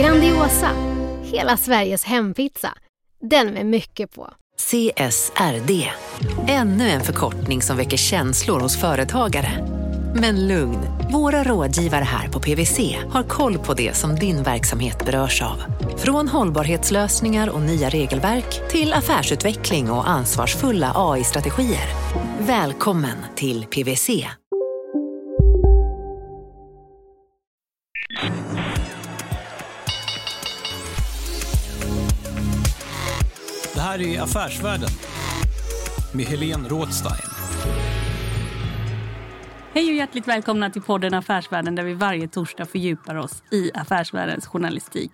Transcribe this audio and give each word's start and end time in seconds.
Grandiosa, 0.00 0.70
hela 1.22 1.56
Sveriges 1.56 2.04
hempizza. 2.04 2.68
Den 3.22 3.46
med 3.46 3.66
mycket 3.66 4.14
på. 4.14 4.30
CSRD, 4.58 5.90
ännu 6.48 6.88
en 6.88 7.00
förkortning 7.00 7.62
som 7.62 7.76
väcker 7.76 7.96
känslor 7.96 8.60
hos 8.60 8.80
företagare. 8.80 9.66
Men 10.14 10.48
lugn, 10.48 10.78
våra 11.12 11.44
rådgivare 11.44 12.04
här 12.04 12.28
på 12.28 12.40
PWC 12.40 12.96
har 13.10 13.22
koll 13.22 13.58
på 13.58 13.74
det 13.74 13.96
som 13.96 14.14
din 14.14 14.42
verksamhet 14.42 15.04
berörs 15.06 15.42
av. 15.42 15.62
Från 15.96 16.28
hållbarhetslösningar 16.28 17.48
och 17.48 17.60
nya 17.60 17.88
regelverk 17.88 18.70
till 18.70 18.92
affärsutveckling 18.92 19.90
och 19.90 20.08
ansvarsfulla 20.08 20.92
AI-strategier. 20.94 21.88
Välkommen 22.38 23.16
till 23.36 23.64
PWC. 23.64 24.26
Här 33.90 34.02
är 34.02 34.20
Affärsvärlden 34.20 34.88
med 36.12 36.26
Helene 36.26 36.68
Rådstein. 36.68 37.30
Hej 39.74 39.90
och 39.90 39.96
hjärtligt 39.96 40.28
välkomna 40.28 40.70
till 40.70 40.82
podden 40.82 41.14
Affärsvärlden 41.14 41.74
där 41.74 41.84
vi 41.84 41.94
varje 41.94 42.28
torsdag 42.28 42.66
fördjupar 42.66 43.14
oss 43.14 43.42
i 43.50 43.70
affärsvärldens 43.74 44.46
journalistik. 44.46 45.10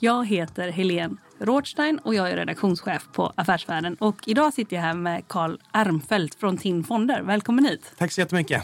Jag 0.00 0.26
heter 0.26 0.68
Helene 0.68 1.16
Rådstein 1.38 1.98
och 1.98 2.14
jag 2.14 2.30
är 2.30 2.36
redaktionschef 2.36 3.08
på 3.12 3.32
Affärsvärlden. 3.36 3.94
Och 3.94 4.28
idag 4.28 4.54
sitter 4.54 4.76
jag 4.76 4.82
här 4.82 4.94
med 4.94 5.28
Karl 5.28 5.56
Armfelt 5.70 6.34
från 6.34 6.56
TIN 6.56 6.84
Fonder. 6.84 7.22
Välkommen 7.22 7.64
hit. 7.64 7.92
Tack 7.98 8.12
så 8.12 8.20
jättemycket. 8.20 8.62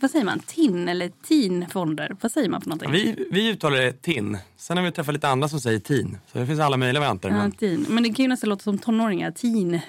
Vad 0.00 0.10
säger 0.10 0.24
man? 0.24 0.38
TIN 0.38 0.88
eller 0.88 1.10
TIN 1.28 1.66
Fonder? 1.72 2.16
Vad 2.20 2.32
säger 2.32 2.48
man 2.48 2.60
för 2.60 2.68
någonting? 2.68 2.92
Vi, 2.92 3.26
vi 3.30 3.48
uttalar 3.50 3.76
det 3.76 3.92
TIN. 4.02 4.38
Sen 4.56 4.76
har 4.76 4.84
vi 4.84 4.92
träffat 4.92 5.14
lite 5.14 5.28
andra 5.28 5.48
som 5.48 5.60
säger 5.60 5.78
TIN. 5.78 6.18
Så 6.32 6.38
det 6.38 6.46
finns 6.46 6.60
alla 6.60 6.76
möjliga 6.76 7.00
varianter. 7.00 7.28
Ja, 7.28 7.34
Men, 7.34 7.52
TIN. 7.52 7.86
Men 7.88 8.02
det 8.02 8.08
kan 8.08 8.22
ju 8.22 8.28
nästan 8.28 8.50
låta 8.50 8.62
som 8.62 8.78
tonåringar. 8.78 9.30
TIN. 9.30 9.80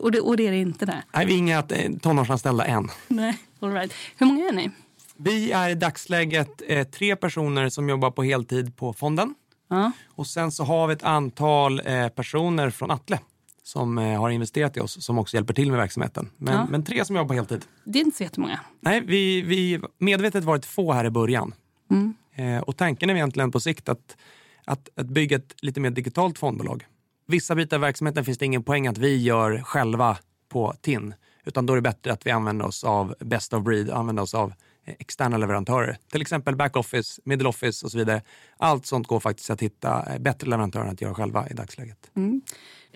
Och 0.00 0.12
det, 0.12 0.20
och 0.20 0.36
det 0.36 0.46
är 0.46 0.50
det 0.50 0.58
inte 0.58 0.86
där. 0.86 1.02
nej, 1.14 1.26
vi 1.26 1.34
är 1.34 1.38
inga 1.38 1.58
eh, 1.68 1.92
tonårsanställda 2.02 2.64
än. 2.64 2.88
Nej, 3.08 3.38
all 3.60 3.72
right. 3.72 3.92
Hur 4.16 4.26
många 4.26 4.48
är 4.48 4.52
ni? 4.52 4.70
Vi 5.16 5.52
är 5.52 5.68
i 5.70 5.74
dagsläget 5.74 6.62
eh, 6.68 6.86
tre 6.86 7.16
personer 7.16 7.68
som 7.68 7.88
jobbar 7.88 8.10
på 8.10 8.22
heltid 8.22 8.76
på 8.76 8.92
fonden. 8.92 9.34
Ja. 9.70 9.92
Och 10.08 10.26
sen 10.26 10.52
så 10.52 10.64
har 10.64 10.86
vi 10.86 10.92
ett 10.92 11.02
antal 11.02 11.82
eh, 11.84 12.08
personer 12.08 12.70
från 12.70 12.90
Atle 12.90 13.18
som 13.62 13.98
eh, 13.98 14.20
har 14.20 14.30
investerat 14.30 14.76
i 14.76 14.80
oss 14.80 15.04
som 15.04 15.18
också 15.18 15.36
hjälper 15.36 15.54
till 15.54 15.70
med 15.70 15.78
verksamheten. 15.78 16.30
Men, 16.36 16.54
Ja. 16.54 16.66
men 16.70 16.84
tre 16.84 17.04
som 17.04 17.16
jobbar 17.16 17.28
på 17.28 17.34
heltid. 17.34 17.64
Det 17.84 17.98
är 17.98 18.04
inte 18.04 18.16
så 18.16 18.22
jättemånga. 18.22 18.60
Nej, 18.80 19.00
vi, 19.00 19.42
vi 19.42 19.80
medvetet 19.98 20.44
varit 20.44 20.66
få 20.66 20.92
här 20.92 21.04
i 21.04 21.10
början. 21.10 21.54
Mm. 21.90 22.14
Eh, 22.34 22.62
och 22.62 22.76
tanken 22.76 23.10
är 23.10 23.14
egentligen 23.14 23.50
på 23.50 23.60
sikt 23.60 23.88
att, 23.88 24.16
att, 24.64 24.88
att 24.96 25.06
bygga 25.06 25.36
ett 25.36 25.54
lite 25.62 25.80
mer 25.80 25.90
digitalt 25.90 26.38
fondbolag. 26.38 26.86
Vissa 27.26 27.54
bitar 27.54 27.76
av 27.76 27.80
verksamheten 27.80 28.24
finns 28.24 28.38
det 28.38 28.44
ingen 28.46 28.62
poäng 28.62 28.86
att 28.86 28.98
vi 28.98 29.22
gör 29.22 29.62
själva 29.62 30.16
på 30.48 30.74
TIN. 30.80 31.14
Utan 31.44 31.66
då 31.66 31.72
är 31.72 31.76
det 31.76 31.82
bättre 31.82 32.12
att 32.12 32.26
vi 32.26 32.30
använder 32.30 32.66
oss 32.66 32.84
av 32.84 33.14
best 33.20 33.54
of 33.54 33.62
breed, 33.64 33.90
använder 33.90 34.22
oss 34.22 34.34
av 34.34 34.52
eh, 34.84 34.94
externa 34.98 35.36
leverantörer. 35.36 35.96
Till 36.12 36.20
exempel 36.22 36.56
backoffice, 36.56 37.20
middle 37.24 37.48
office 37.48 37.86
och 37.86 37.92
så 37.92 37.98
vidare. 37.98 38.22
Allt 38.56 38.86
sånt 38.86 39.06
går 39.06 39.20
faktiskt 39.20 39.50
att 39.50 39.62
hitta 39.62 40.12
eh, 40.12 40.18
bättre 40.18 40.48
leverantörer 40.48 40.84
än 40.84 40.90
att 40.92 41.00
göra 41.00 41.14
själva 41.14 41.48
i 41.48 41.54
dagsläget. 41.54 42.10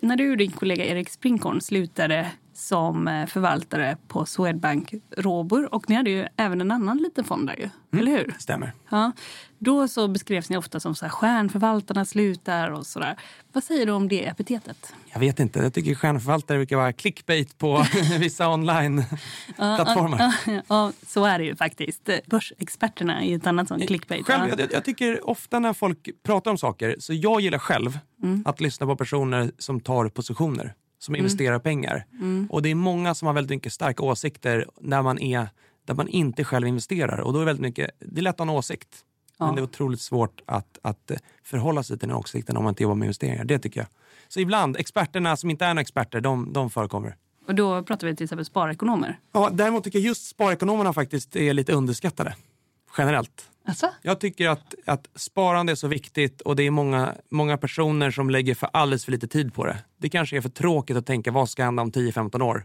När 0.02 0.16
du 0.16 0.30
och 0.30 0.36
din 0.36 0.50
kollega 0.50 0.84
Erik 0.84 1.08
Sprinkorn 1.08 1.60
slutade 1.60 2.32
som 2.56 3.08
eh, 3.08 3.26
förvaltare 3.26 3.96
på 4.08 4.26
Swedbank 4.26 4.94
Robur 5.16 5.74
och 5.74 5.88
ni 5.90 5.94
hade 5.96 6.10
ju 6.10 6.26
även 6.36 6.60
en 6.60 6.70
annan 6.70 6.98
liten 6.98 7.24
fond 7.24 7.46
där 7.46 7.56
ju, 7.58 7.98
eller 8.00 8.12
hur? 8.12 8.34
Stämmer. 8.38 8.72
Ja, 8.88 9.12
då 9.58 9.88
så 9.88 10.08
beskrevs 10.08 10.50
ni 10.50 10.56
ofta 10.56 10.80
som 10.80 10.94
så 10.94 11.04
här, 11.04 11.10
stjärnförvaltarna 11.12 12.04
slutar 12.04 12.70
och 12.70 12.86
sådär. 12.86 13.16
Vad 13.52 13.64
säger 13.64 13.86
du 13.86 13.92
om 13.92 14.08
det 14.08 14.26
epitetet? 14.26 14.94
Jag 15.12 15.20
vet 15.20 15.40
inte, 15.40 15.58
jag 15.58 15.74
tycker 15.74 15.94
stjärnförvaltare 15.94 16.58
brukar 16.58 16.76
vara 16.76 16.92
clickbait 16.92 17.58
på 17.58 17.84
vissa 18.18 18.48
online-plattformar. 18.48 20.18
Ja, 20.46 20.62
ja, 20.68 20.92
så 21.06 21.24
är 21.24 21.38
det 21.38 21.44
ju 21.44 21.56
faktiskt. 21.56 22.10
Börsexperterna 22.26 23.20
är 23.22 23.26
ju 23.26 23.36
ett 23.36 23.46
annat 23.46 23.68
sånt 23.68 23.86
clickbait. 23.86 24.26
Själv, 24.26 24.48
Ja. 24.48 24.54
jag, 24.58 24.72
jag 24.72 24.84
tycker 24.84 25.28
ofta 25.30 25.58
när 25.58 25.72
folk 25.72 26.08
pratar 26.22 26.50
om 26.50 26.58
saker, 26.58 26.96
så 26.98 27.12
jag 27.14 27.40
gillar 27.40 27.58
själv 27.58 27.98
Mm. 28.22 28.42
att 28.46 28.60
lyssna 28.60 28.86
på 28.86 28.96
personer 28.96 29.50
som 29.58 29.80
tar 29.80 30.08
positioner, 30.08 30.74
som 31.06 31.16
investerar 31.16 31.58
pengar. 31.58 32.04
Mm. 32.12 32.46
Och 32.50 32.62
det 32.62 32.70
är 32.70 32.74
många 32.74 33.14
som 33.14 33.26
har 33.26 33.32
väldigt 33.34 33.50
mycket 33.56 33.72
starka 33.72 34.02
åsikter 34.02 34.66
när 34.80 35.02
man 35.02 35.18
är, 35.18 35.48
där 35.84 35.94
man 35.94 36.08
inte 36.08 36.44
själv 36.44 36.66
investerar. 36.66 37.20
Och 37.20 37.32
då 37.32 37.40
är 37.40 37.44
väldigt 37.44 37.62
mycket, 37.62 37.90
det 37.98 38.20
är 38.20 38.22
lätt 38.22 38.34
att 38.34 38.38
ha 38.38 38.52
en 38.52 38.58
åsikt. 38.58 38.88
Ja. 39.38 39.46
Men 39.46 39.54
det 39.54 39.60
är 39.60 39.62
otroligt 39.62 40.00
svårt 40.00 40.40
att, 40.46 40.78
att 40.82 41.10
eh, 41.10 41.16
förhålla 41.42 41.82
sig 41.82 41.98
till 41.98 42.08
den 42.08 42.16
åsikten 42.16 42.56
om 42.56 42.64
man 42.64 42.70
inte 42.70 42.82
jobbar 42.82 42.94
med 42.94 43.06
investeringar. 43.06 43.44
Det 43.44 43.58
tycker 43.58 43.80
jag. 43.80 43.88
Så 44.28 44.40
ibland, 44.40 44.76
experterna 44.76 45.36
som 45.36 45.50
inte 45.50 45.64
är 45.64 45.68
några 45.68 45.80
experter, 45.80 46.20
de, 46.20 46.52
de 46.52 46.70
förekommer. 46.70 47.16
Och 47.48 47.54
då 47.54 47.82
pratar 47.82 48.06
vi 48.06 48.16
till 48.16 48.24
exempel 48.24 48.44
sparekonomer. 48.44 49.18
Ja, 49.32 49.50
däremot 49.52 49.84
tycker 49.84 49.98
jag 49.98 50.06
just 50.06 50.26
sparekonomerna 50.26 50.92
faktiskt 50.92 51.36
är 51.36 51.52
lite 51.52 51.72
underskattade. 51.72 52.34
Generellt. 52.98 53.50
Alltså? 53.68 53.90
Jag 54.02 54.20
tycker 54.20 54.48
att, 54.48 54.74
att 54.84 55.08
sparande 55.14 55.72
är 55.72 55.76
så 55.76 55.88
viktigt 55.88 56.40
och 56.40 56.56
det 56.56 56.62
är 56.62 56.70
många, 56.70 57.14
många 57.30 57.56
personer 57.58 58.10
som 58.10 58.30
lägger 58.30 58.54
för 58.54 58.68
alldeles 58.72 59.04
för 59.04 59.12
lite 59.12 59.28
tid 59.28 59.54
på 59.54 59.66
det. 59.66 59.78
Det 59.96 60.08
kanske 60.08 60.36
är 60.36 60.40
för 60.40 60.48
tråkigt 60.48 60.96
att 60.96 61.06
tänka 61.06 61.30
vad 61.30 61.50
ska 61.50 61.64
hända 61.64 61.82
om 61.82 61.92
10-15 61.92 62.42
år 62.42 62.64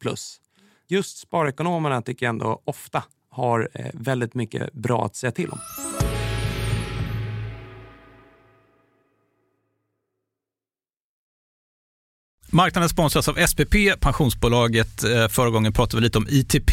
plus. 0.00 0.40
Just 0.88 1.18
sparekonomerna 1.18 2.02
tycker 2.02 2.26
jag 2.26 2.30
ändå 2.30 2.62
ofta 2.64 3.04
har 3.30 3.68
eh, 3.74 3.86
väldigt 3.92 4.34
mycket 4.34 4.72
bra 4.72 5.04
att 5.06 5.16
säga 5.16 5.32
till 5.32 5.50
om. 5.50 5.58
Marknaden 12.54 12.88
sponsras 12.88 13.28
av 13.28 13.46
SPP, 13.46 13.74
pensionsbolaget. 14.00 15.04
Eh, 15.04 15.28
Förra 15.28 15.50
gången 15.50 15.72
pratade 15.72 16.00
vi 16.00 16.04
lite 16.04 16.18
om 16.18 16.26
ITP. 16.30 16.72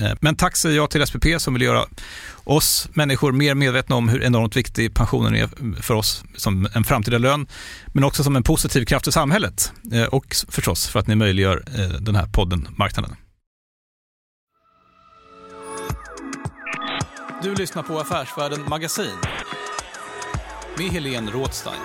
Eh, 0.00 0.12
men 0.20 0.36
tack 0.36 0.56
säger 0.56 0.76
jag 0.76 0.90
till 0.90 1.06
SPP 1.06 1.26
som 1.38 1.54
vill 1.54 1.62
göra 1.62 1.84
oss 2.44 2.88
människor 2.94 3.32
mer 3.32 3.54
medvetna 3.54 3.96
om 3.96 4.08
hur 4.08 4.22
enormt 4.22 4.56
viktig 4.56 4.94
pensionen 4.94 5.34
är 5.34 5.82
för 5.82 5.94
oss 5.94 6.24
som 6.36 6.68
en 6.74 6.84
framtida 6.84 7.18
lön, 7.18 7.46
men 7.86 8.04
också 8.04 8.24
som 8.24 8.36
en 8.36 8.42
positiv 8.42 8.84
kraft 8.84 9.08
i 9.08 9.12
samhället 9.12 9.72
eh, 9.92 10.04
och 10.04 10.36
förstås 10.48 10.88
för 10.88 11.00
att 11.00 11.06
ni 11.06 11.14
möjliggör 11.14 11.62
eh, 11.66 12.00
den 12.00 12.16
här 12.16 12.26
podden 12.26 12.68
Marknaden. 12.76 13.16
Du 17.42 17.54
lyssnar 17.54 17.82
på 17.82 17.98
Affärsvärlden 17.98 18.60
Magasin 18.68 19.16
med 20.78 20.86
Helene 20.86 21.30
Rådstein. 21.30 21.80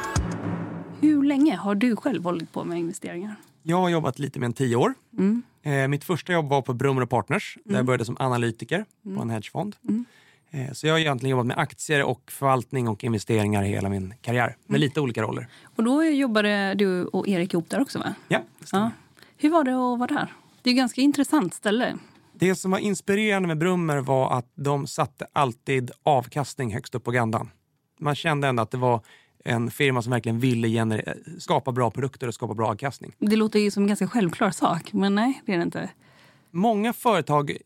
Hur 1.01 1.23
länge 1.23 1.55
har 1.55 1.75
du 1.75 1.95
själv 1.95 2.23
hållit 2.23 2.53
på 2.53 2.63
med 2.63 2.79
investeringar? 2.79 3.35
Jag 3.63 3.77
har 3.77 3.89
jobbat 3.89 4.19
lite 4.19 4.39
mer 4.39 4.45
än 4.45 4.53
tio 4.53 4.75
år. 4.75 4.93
Mm. 5.17 5.43
Eh, 5.65 5.87
mitt 5.87 6.03
första 6.03 6.33
jobb 6.33 6.49
var 6.49 6.61
på 6.61 6.73
Brummer 6.73 7.05
Partners. 7.05 7.57
Där 7.63 7.71
jag 7.71 7.75
mm. 7.75 7.85
började 7.85 8.05
som 8.05 8.17
analytiker 8.19 8.85
mm. 9.05 9.17
på 9.17 9.23
en 9.23 9.29
hedgefond. 9.29 9.75
Mm. 9.87 10.05
Eh, 10.51 10.71
så 10.73 10.87
jag 10.87 10.93
har 10.93 10.99
egentligen 10.99 11.31
jobbat 11.31 11.45
med 11.45 11.57
aktier 11.57 12.03
och 12.03 12.31
förvaltning 12.31 12.87
och 12.87 13.03
investeringar 13.03 13.63
hela 13.63 13.89
min 13.89 14.13
karriär. 14.21 14.55
Med 14.65 14.69
mm. 14.69 14.81
lite 14.81 15.01
olika 15.01 15.21
roller. 15.21 15.47
Och 15.75 15.83
då 15.83 16.03
jobbade 16.03 16.73
du 16.73 17.05
och 17.05 17.27
Erik 17.27 17.53
ihop 17.53 17.69
där 17.69 17.81
också 17.81 17.99
va? 17.99 18.15
Ja, 18.27 18.43
ja. 18.71 18.91
Hur 19.37 19.49
var 19.49 19.63
det 19.63 19.71
att 19.71 19.99
vara 19.99 20.19
där? 20.19 20.33
Det 20.61 20.69
är 20.69 20.73
ett 20.73 20.77
ganska 20.77 21.01
intressant 21.01 21.53
ställe. 21.53 21.97
Det 22.33 22.55
som 22.55 22.71
var 22.71 22.79
inspirerande 22.79 23.47
med 23.47 23.57
Brummer 23.57 23.97
var 23.97 24.37
att 24.37 24.51
de 24.55 24.87
satte 24.87 25.27
alltid 25.33 25.91
avkastning 26.03 26.73
högst 26.73 26.95
upp 26.95 27.03
på 27.03 27.11
agendan. 27.11 27.49
Man 27.99 28.15
kände 28.15 28.47
ändå 28.47 28.63
att 28.63 28.71
det 28.71 28.77
var 28.77 29.01
en 29.45 29.71
firma 29.71 30.01
som 30.01 30.11
verkligen 30.11 30.39
ville 30.39 31.03
skapa 31.39 31.71
bra 31.71 31.91
produkter 31.91 32.27
och 32.27 32.33
skapa 32.33 32.53
bra 32.53 32.67
avkastning. 32.67 33.15
Det 33.19 33.35
låter 33.35 33.59
ju 33.59 33.71
som 33.71 33.83
en 33.83 33.87
ganska 33.87 34.07
självklar 34.07 34.51
sak, 34.51 34.93
men 34.93 35.15
nej, 35.15 35.41
det 35.45 35.53
är 35.53 35.57
det 35.57 35.63
inte. 35.63 35.89
Många 36.51 36.93
företag 36.93 37.57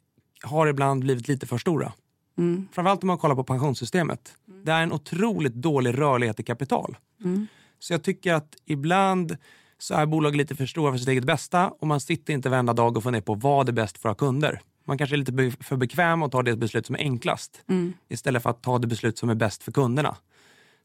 har 0.43 0.67
ibland 0.67 1.03
blivit 1.03 1.27
lite 1.27 1.47
för 1.47 1.57
stora. 1.57 1.93
Mm. 2.37 2.67
Framförallt 2.71 3.03
om 3.03 3.07
man 3.07 3.17
kollar 3.17 3.35
på 3.35 3.43
pensionssystemet. 3.43 4.33
Mm. 4.47 4.65
Det 4.65 4.71
är 4.71 4.83
en 4.83 4.93
otroligt 4.93 5.53
dålig 5.53 5.97
rörlighet 5.97 6.39
i 6.39 6.43
kapital. 6.43 6.97
Mm. 7.23 7.47
Så 7.79 7.93
jag 7.93 8.03
tycker 8.03 8.33
att 8.33 8.55
ibland 8.65 9.37
så 9.77 9.93
är 9.93 10.05
bolag 10.05 10.35
lite 10.35 10.55
för 10.55 10.65
stora 10.65 10.91
för 10.91 10.99
sitt 10.99 11.07
eget 11.07 11.23
bästa 11.23 11.69
och 11.69 11.87
man 11.87 11.99
sitter 11.99 12.33
inte 12.33 12.49
varenda 12.49 12.73
dag 12.73 12.97
och 12.97 13.03
funderar 13.03 13.21
på 13.21 13.33
vad 13.35 13.69
är 13.69 13.73
bäst 13.73 13.97
för 13.97 14.09
våra 14.09 14.15
kunder. 14.15 14.61
Man 14.85 14.97
kanske 14.97 15.15
är 15.15 15.17
lite 15.17 15.63
för 15.63 15.75
bekväm 15.75 16.23
och 16.23 16.31
tar 16.31 16.43
det 16.43 16.55
beslut 16.55 16.85
som 16.85 16.95
är 16.95 16.99
enklast 16.99 17.61
mm. 17.69 17.93
istället 18.09 18.43
för 18.43 18.49
att 18.49 18.63
ta 18.63 18.79
det 18.79 18.87
beslut 18.87 19.17
som 19.17 19.29
är 19.29 19.35
bäst 19.35 19.63
för 19.63 19.71
kunderna. 19.71 20.15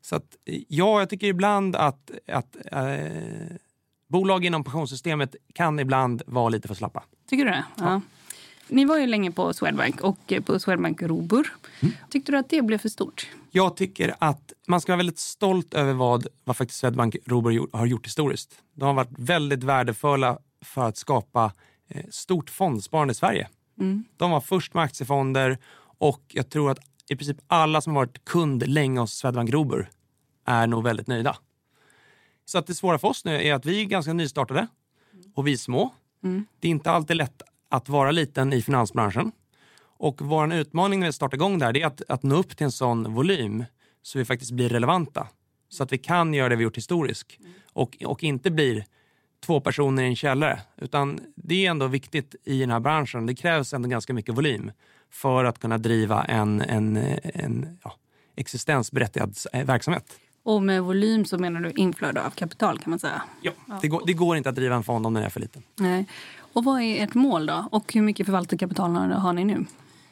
Så 0.04 0.16
att, 0.16 0.36
ja, 0.68 1.00
jag 1.00 1.10
tycker 1.10 1.26
ibland 1.26 1.76
att, 1.76 2.10
att 2.28 2.56
äh, 2.72 2.82
bolag 4.08 4.44
inom 4.44 4.64
pensionssystemet 4.64 5.36
kan 5.54 5.78
ibland 5.78 6.22
vara 6.26 6.48
lite 6.48 6.68
för 6.68 6.74
slappa. 6.74 7.02
Tycker 7.28 7.44
du 7.44 7.50
det? 7.50 7.64
Ja. 7.76 7.84
ja. 7.84 8.00
Ni 8.68 8.84
var 8.84 8.98
ju 8.98 9.06
länge 9.06 9.30
på 9.30 9.52
Swedbank 9.52 10.00
och 10.00 10.32
på 10.44 10.58
Swedbank 10.58 11.02
Robur. 11.02 11.52
Mm. 11.80 11.94
Tyckte 12.10 12.32
du 12.32 12.38
att 12.38 12.50
det 12.50 12.62
blev 12.62 12.78
för 12.78 12.88
stort? 12.88 13.30
Jag 13.50 13.76
tycker 13.76 14.14
att 14.18 14.52
man 14.66 14.80
ska 14.80 14.92
vara 14.92 14.96
väldigt 14.96 15.18
stolt 15.18 15.74
över 15.74 15.92
vad, 15.92 16.26
vad 16.44 16.56
faktiskt 16.56 16.80
Swedbank 16.80 17.16
Robur 17.26 17.76
har 17.76 17.86
gjort 17.86 18.06
historiskt. 18.06 18.58
De 18.74 18.84
har 18.84 18.94
varit 18.94 19.18
väldigt 19.18 19.64
värdefulla 19.64 20.38
för 20.64 20.88
att 20.88 20.96
skapa 20.96 21.52
eh, 21.88 22.04
stort 22.10 22.50
fondsparande 22.50 23.12
i 23.12 23.14
Sverige. 23.14 23.48
Mm. 23.80 24.04
De 24.16 24.30
var 24.30 24.40
först 24.40 24.74
med 24.74 24.84
aktiefonder 24.84 25.58
och 25.98 26.22
jag 26.28 26.50
tror 26.50 26.70
att 26.70 26.78
i 27.08 27.16
princip 27.16 27.36
alla 27.46 27.80
som 27.80 27.94
varit 27.94 28.24
kund 28.24 28.68
länge 28.68 29.00
hos 29.00 29.12
Swedbank 29.12 29.50
Robur 29.50 29.90
är 30.44 30.66
nog 30.66 30.84
väldigt 30.84 31.06
nöjda. 31.06 31.36
Så 32.44 32.58
att 32.58 32.66
det 32.66 32.74
svåra 32.74 32.98
för 32.98 33.08
oss 33.08 33.24
nu 33.24 33.42
är 33.42 33.54
att 33.54 33.66
vi 33.66 33.80
är 33.80 33.84
ganska 33.84 34.12
nystartade 34.12 34.66
och 35.34 35.46
vi 35.46 35.52
är 35.52 35.56
små. 35.56 35.94
Mm. 36.24 36.46
Det 36.60 36.68
är 36.68 36.70
inte 36.70 36.90
alltid 36.90 37.16
lätt 37.16 37.42
att 37.68 37.88
vara 37.88 38.10
liten 38.10 38.52
i 38.52 38.62
finansbranschen. 38.62 39.32
Och 39.96 40.20
vår 40.22 40.54
utmaning 40.54 41.00
när 41.00 41.06
vi 41.06 41.12
startar 41.12 41.36
igång 41.36 41.58
där 41.58 41.76
är 41.76 41.86
att, 41.86 42.02
att 42.08 42.22
nå 42.22 42.36
upp 42.36 42.56
till 42.56 42.64
en 42.64 42.72
sån 42.72 43.14
volym 43.14 43.64
så 44.02 44.18
vi 44.18 44.24
faktiskt 44.24 44.50
blir 44.50 44.68
relevanta. 44.68 45.28
Så 45.68 45.82
att 45.82 45.92
vi 45.92 45.98
kan 45.98 46.34
göra 46.34 46.48
det 46.48 46.56
vi 46.56 46.64
gjort 46.64 46.76
historiskt 46.76 47.38
mm. 47.40 47.52
och, 47.72 47.96
och 48.04 48.24
inte 48.24 48.50
blir 48.50 48.84
två 49.46 49.60
personer 49.60 50.02
i 50.02 50.06
en 50.06 50.16
källare. 50.16 50.60
Utan 50.76 51.20
det 51.34 51.66
är 51.66 51.70
ändå 51.70 51.86
viktigt 51.86 52.34
i 52.44 52.60
den 52.60 52.70
här 52.70 52.80
branschen. 52.80 53.26
Det 53.26 53.34
krävs 53.34 53.74
ändå 53.74 53.88
ganska 53.88 54.12
mycket 54.12 54.34
volym 54.34 54.72
för 55.10 55.44
att 55.44 55.58
kunna 55.58 55.78
driva 55.78 56.24
en, 56.24 56.60
en, 56.60 56.96
en 57.22 57.78
ja, 57.84 57.94
existensberättigad 58.36 59.36
verksamhet. 59.52 60.18
Och 60.44 60.62
med 60.62 60.82
volym 60.82 61.24
så 61.24 61.38
menar 61.38 61.60
du 61.60 61.70
inflöde 61.70 62.26
av 62.26 62.30
kapital 62.30 62.78
kan 62.78 62.90
man 62.90 62.98
säga? 62.98 63.22
Ja, 63.40 63.52
det 63.82 63.88
går, 63.88 64.02
det 64.06 64.12
går 64.12 64.36
inte 64.36 64.48
att 64.48 64.54
driva 64.54 64.74
en 64.74 64.82
fond 64.82 65.06
om 65.06 65.14
den 65.14 65.22
är 65.22 65.28
för 65.28 65.40
liten. 65.40 65.62
Nej. 65.76 66.06
Och 66.36 66.64
vad 66.64 66.82
är 66.82 67.04
ert 67.04 67.14
mål 67.14 67.46
då? 67.46 67.68
Och 67.70 67.92
hur 67.92 68.02
mycket 68.02 68.26
förvaltarkapital 68.26 68.96
har 68.96 69.32
ni 69.32 69.44
nu? 69.44 69.64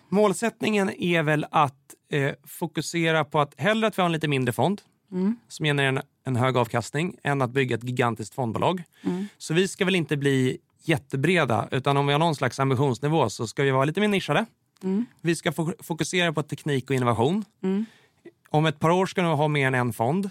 Målsättningen 0.08 0.90
är 1.02 1.22
väl 1.22 1.46
att 1.50 1.94
eh, 2.12 2.32
fokusera 2.46 3.24
på 3.24 3.40
att 3.40 3.54
hellre 3.56 3.86
att 3.86 3.98
vi 3.98 4.02
har 4.02 4.06
en 4.06 4.12
lite 4.12 4.28
mindre 4.28 4.52
fond 4.52 4.80
mm. 5.12 5.36
som 5.48 5.64
genererar 5.64 5.88
en, 5.88 6.00
en, 6.24 6.36
hög 6.36 6.56
avkastning 6.56 7.16
än 7.22 7.42
att 7.42 7.50
bygga 7.50 7.76
ett 7.76 7.84
gigantiskt 7.84 8.34
fondbolag. 8.34 8.82
Mm. 9.02 9.26
Så 9.38 9.54
vi 9.54 9.68
ska 9.68 9.84
väl 9.84 9.94
inte 9.94 10.16
bli 10.16 10.58
jättebreda 10.84 11.68
utan 11.70 11.96
om 11.96 12.06
vi 12.06 12.12
har 12.12 12.18
någon 12.18 12.34
slags 12.34 12.60
ambitionsnivå 12.60 13.30
så 13.30 13.46
ska 13.46 13.62
vi 13.62 13.70
vara 13.70 13.84
lite 13.84 14.00
mer 14.00 14.08
nischade. 14.08 14.46
Mm. 14.82 15.06
Vi 15.20 15.36
ska 15.36 15.52
fokusera 15.82 16.32
på 16.32 16.42
teknik 16.42 16.90
och 16.90 16.96
innovation. 16.96 17.44
Mm. 17.62 17.86
Om 18.52 18.66
ett 18.66 18.78
par 18.78 18.90
år 18.90 19.06
ska 19.06 19.22
vi 19.22 19.28
ha 19.28 19.48
mer 19.48 19.66
än 19.66 19.74
en 19.74 19.92
fond. 19.92 20.30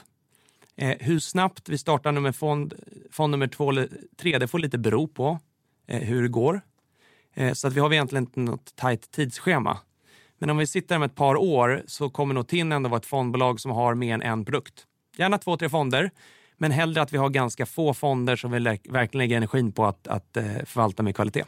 Eh, 0.76 0.98
hur 1.00 1.20
snabbt 1.20 1.70
vi 1.70 1.78
startar 1.78 2.12
nummer 2.12 2.32
fond, 2.32 2.74
fond 3.12 3.32
nummer 3.32 3.48
två 3.48 3.70
eller 3.70 3.90
tre, 4.18 4.38
det 4.38 4.48
får 4.48 4.60
lite 4.60 4.78
bero 4.78 5.08
på 5.08 5.40
eh, 5.88 6.00
hur 6.00 6.22
det 6.22 6.28
går. 6.28 6.62
Eh, 7.34 7.54
så 7.54 7.68
att 7.68 7.74
vi 7.74 7.80
har 7.80 7.94
egentligen 7.94 8.24
inte 8.24 8.40
något 8.40 8.76
tajt 8.76 9.12
tidsschema. 9.12 9.78
Men 10.38 10.50
om 10.50 10.58
vi 10.58 10.68
sitter 10.68 10.96
om 10.96 11.04
ett 11.04 11.16
par 11.16 11.36
år 11.36 11.84
så 11.88 12.10
kommer 12.10 12.34
nog 12.34 12.48
TIN 12.48 12.72
ändå 12.72 12.90
vara 12.90 13.00
ett 13.00 13.06
fondbolag 13.06 13.60
som 13.60 13.72
har 13.72 13.96
mer 13.96 14.14
än 14.14 14.22
en 14.22 14.46
produkt. 14.46 14.86
Gärna 15.18 15.38
två, 15.38 15.58
tre 15.58 15.70
fonder, 15.70 16.12
men 16.58 16.72
hellre 16.72 17.02
att 17.02 17.14
vi 17.14 17.18
har 17.18 17.30
ganska 17.30 17.66
få 17.66 17.94
fonder 17.94 18.36
som 18.36 18.52
vi 18.52 18.60
verkligen 18.60 19.18
lägger 19.18 19.38
energin 19.38 19.72
på 19.72 19.86
att, 19.86 20.08
att 20.08 20.38
eh, 20.38 20.44
förvalta 20.66 21.04
med 21.04 21.16
kvalitet. 21.16 21.44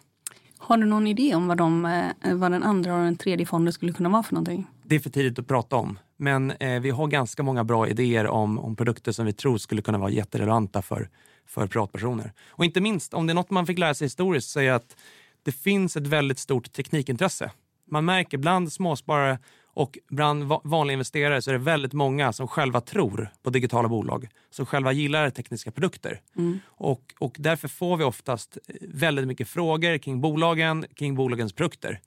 Har 0.58 0.78
du 0.78 0.86
någon 0.86 1.08
idé 1.08 1.36
om 1.36 1.48
vad, 1.48 1.58
de, 1.58 1.86
eh, 1.86 2.36
vad 2.36 2.52
den 2.52 2.64
andra 2.64 2.96
och 2.96 3.04
den 3.04 3.18
tredje 3.18 3.46
fonden 3.46 3.74
skulle 3.74 3.94
kunna 3.94 4.10
vara 4.10 4.24
för 4.24 4.34
någonting? 4.34 4.68
Det 4.84 4.96
är 4.96 5.00
för 5.00 5.10
tidigt 5.10 5.40
att 5.40 5.48
prata 5.48 5.76
om. 5.76 6.00
Men 6.18 6.52
eh, 6.52 6.82
vi 6.82 6.90
har 6.90 7.08
ganska 7.08 7.44
många 7.44 7.64
bra 7.64 7.88
idéer 7.88 8.28
om, 8.28 8.60
om 8.60 8.76
produkter 8.76 9.12
som 9.12 9.26
vi 9.26 9.34
tror 9.34 9.58
skulle 9.58 9.82
kunna 9.82 9.98
vara 9.98 10.10
jätterelevanta 10.10 10.82
för, 10.82 11.10
för 11.46 11.68
privatpersoner. 11.68 12.34
Och 12.50 12.66
inte 12.66 12.82
minst, 12.82 13.14
om 13.14 13.28
det 13.28 13.34
är 13.34 13.36
något 13.36 13.50
man 13.50 13.66
fick 13.66 13.80
lära 13.80 13.94
sig 13.94 14.06
historiskt 14.06 14.50
så 14.50 14.60
är 14.60 14.72
att 14.72 14.96
det 15.44 15.52
finns 15.52 15.98
ett 15.98 16.08
väldigt 16.08 16.40
stort 16.40 16.74
teknikintresse. 16.74 17.52
Man 17.92 18.06
märker 18.06 18.38
bland 18.38 18.74
småsparare 18.74 19.40
och 19.76 19.98
bland 20.10 20.44
vanliga 20.64 20.94
investerare 20.94 21.42
så 21.42 21.52
är 21.52 21.54
det 21.54 21.60
väldigt 21.60 21.94
många 21.94 22.34
som 22.34 22.48
själva 22.48 22.82
tror 22.82 23.30
på 23.44 23.50
digitala 23.50 23.90
bolag, 23.90 24.28
som 24.50 24.66
själva 24.66 24.92
gillar 24.92 25.30
tekniska 25.30 25.72
produkter. 25.72 26.22
Mm. 26.38 26.60
Och, 26.66 27.02
och 27.20 27.36
därför 27.40 27.68
får 27.68 27.98
vi 27.98 28.04
oftast 28.04 28.58
väldigt 28.82 29.28
mycket 29.28 29.48
frågor 29.48 29.98
kring 29.98 30.22
bolagen, 30.22 30.86
kring 30.96 31.16
bolagens 31.16 31.54
produkter. 31.54 32.00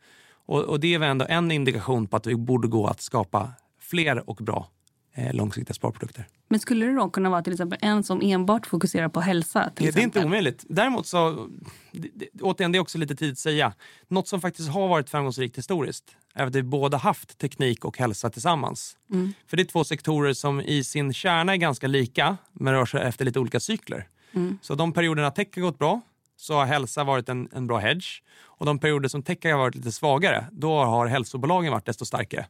Och, 0.46 0.62
och 0.62 0.80
det 0.80 0.94
är 0.94 0.98
väl 0.98 1.10
ändå 1.10 1.26
en 1.28 1.50
indikation 1.50 2.06
på 2.06 2.16
att 2.16 2.22
det 2.22 2.34
borde 2.34 2.68
gå 2.68 2.86
att 2.86 3.00
skapa 3.00 3.52
fler 3.90 4.30
och 4.30 4.36
bra 4.36 4.68
eh, 5.14 5.34
långsiktiga 5.34 5.74
sparprodukter. 5.74 6.26
Men 6.48 6.60
skulle 6.60 6.86
det 6.86 6.94
då 6.94 7.10
kunna 7.10 7.30
vara 7.30 7.42
till 7.42 7.52
exempel 7.52 7.78
en 7.82 8.02
som 8.02 8.20
enbart 8.22 8.66
fokuserar 8.66 9.08
på 9.08 9.20
hälsa? 9.20 9.70
Till 9.76 9.92
det 9.92 10.00
är 10.00 10.02
inte 10.02 10.24
omöjligt. 10.24 10.64
Däremot 10.68 11.06
så, 11.06 11.48
det, 11.92 12.08
det, 12.14 12.28
återigen, 12.42 12.72
det 12.72 12.78
är 12.78 12.80
också 12.80 12.98
lite 12.98 13.16
tidigt 13.16 13.32
att 13.32 13.38
säga. 13.38 13.72
Något 14.08 14.28
som 14.28 14.40
faktiskt 14.40 14.68
har 14.68 14.88
varit 14.88 15.10
framgångsrikt 15.10 15.58
historiskt 15.58 16.04
är 16.34 16.46
att 16.46 16.54
vi 16.54 16.62
båda 16.62 16.98
haft 16.98 17.38
teknik 17.38 17.84
och 17.84 17.98
hälsa 17.98 18.30
tillsammans. 18.30 18.96
Mm. 19.10 19.32
För 19.46 19.56
det 19.56 19.62
är 19.62 19.64
två 19.64 19.84
sektorer 19.84 20.32
som 20.32 20.60
i 20.60 20.84
sin 20.84 21.12
kärna 21.12 21.52
är 21.52 21.56
ganska 21.56 21.86
lika, 21.86 22.36
men 22.52 22.72
rör 22.72 22.86
sig 22.86 23.02
efter 23.02 23.24
lite 23.24 23.40
olika 23.40 23.60
cykler. 23.60 24.08
Mm. 24.32 24.58
Så 24.62 24.74
de 24.74 24.92
perioderna 24.92 25.30
tech 25.30 25.48
har 25.54 25.62
gått 25.62 25.78
bra, 25.78 26.00
så 26.36 26.54
har 26.54 26.66
hälsa 26.66 27.04
varit 27.04 27.28
en, 27.28 27.48
en 27.52 27.66
bra 27.66 27.78
hedge. 27.78 28.22
Och 28.38 28.66
de 28.66 28.78
perioder 28.78 29.08
som 29.08 29.22
tech 29.22 29.38
har 29.42 29.58
varit 29.58 29.74
lite 29.74 29.92
svagare, 29.92 30.46
då 30.52 30.84
har 30.84 31.06
hälsobolagen 31.06 31.72
varit 31.72 31.86
desto 31.86 32.04
starkare. 32.04 32.46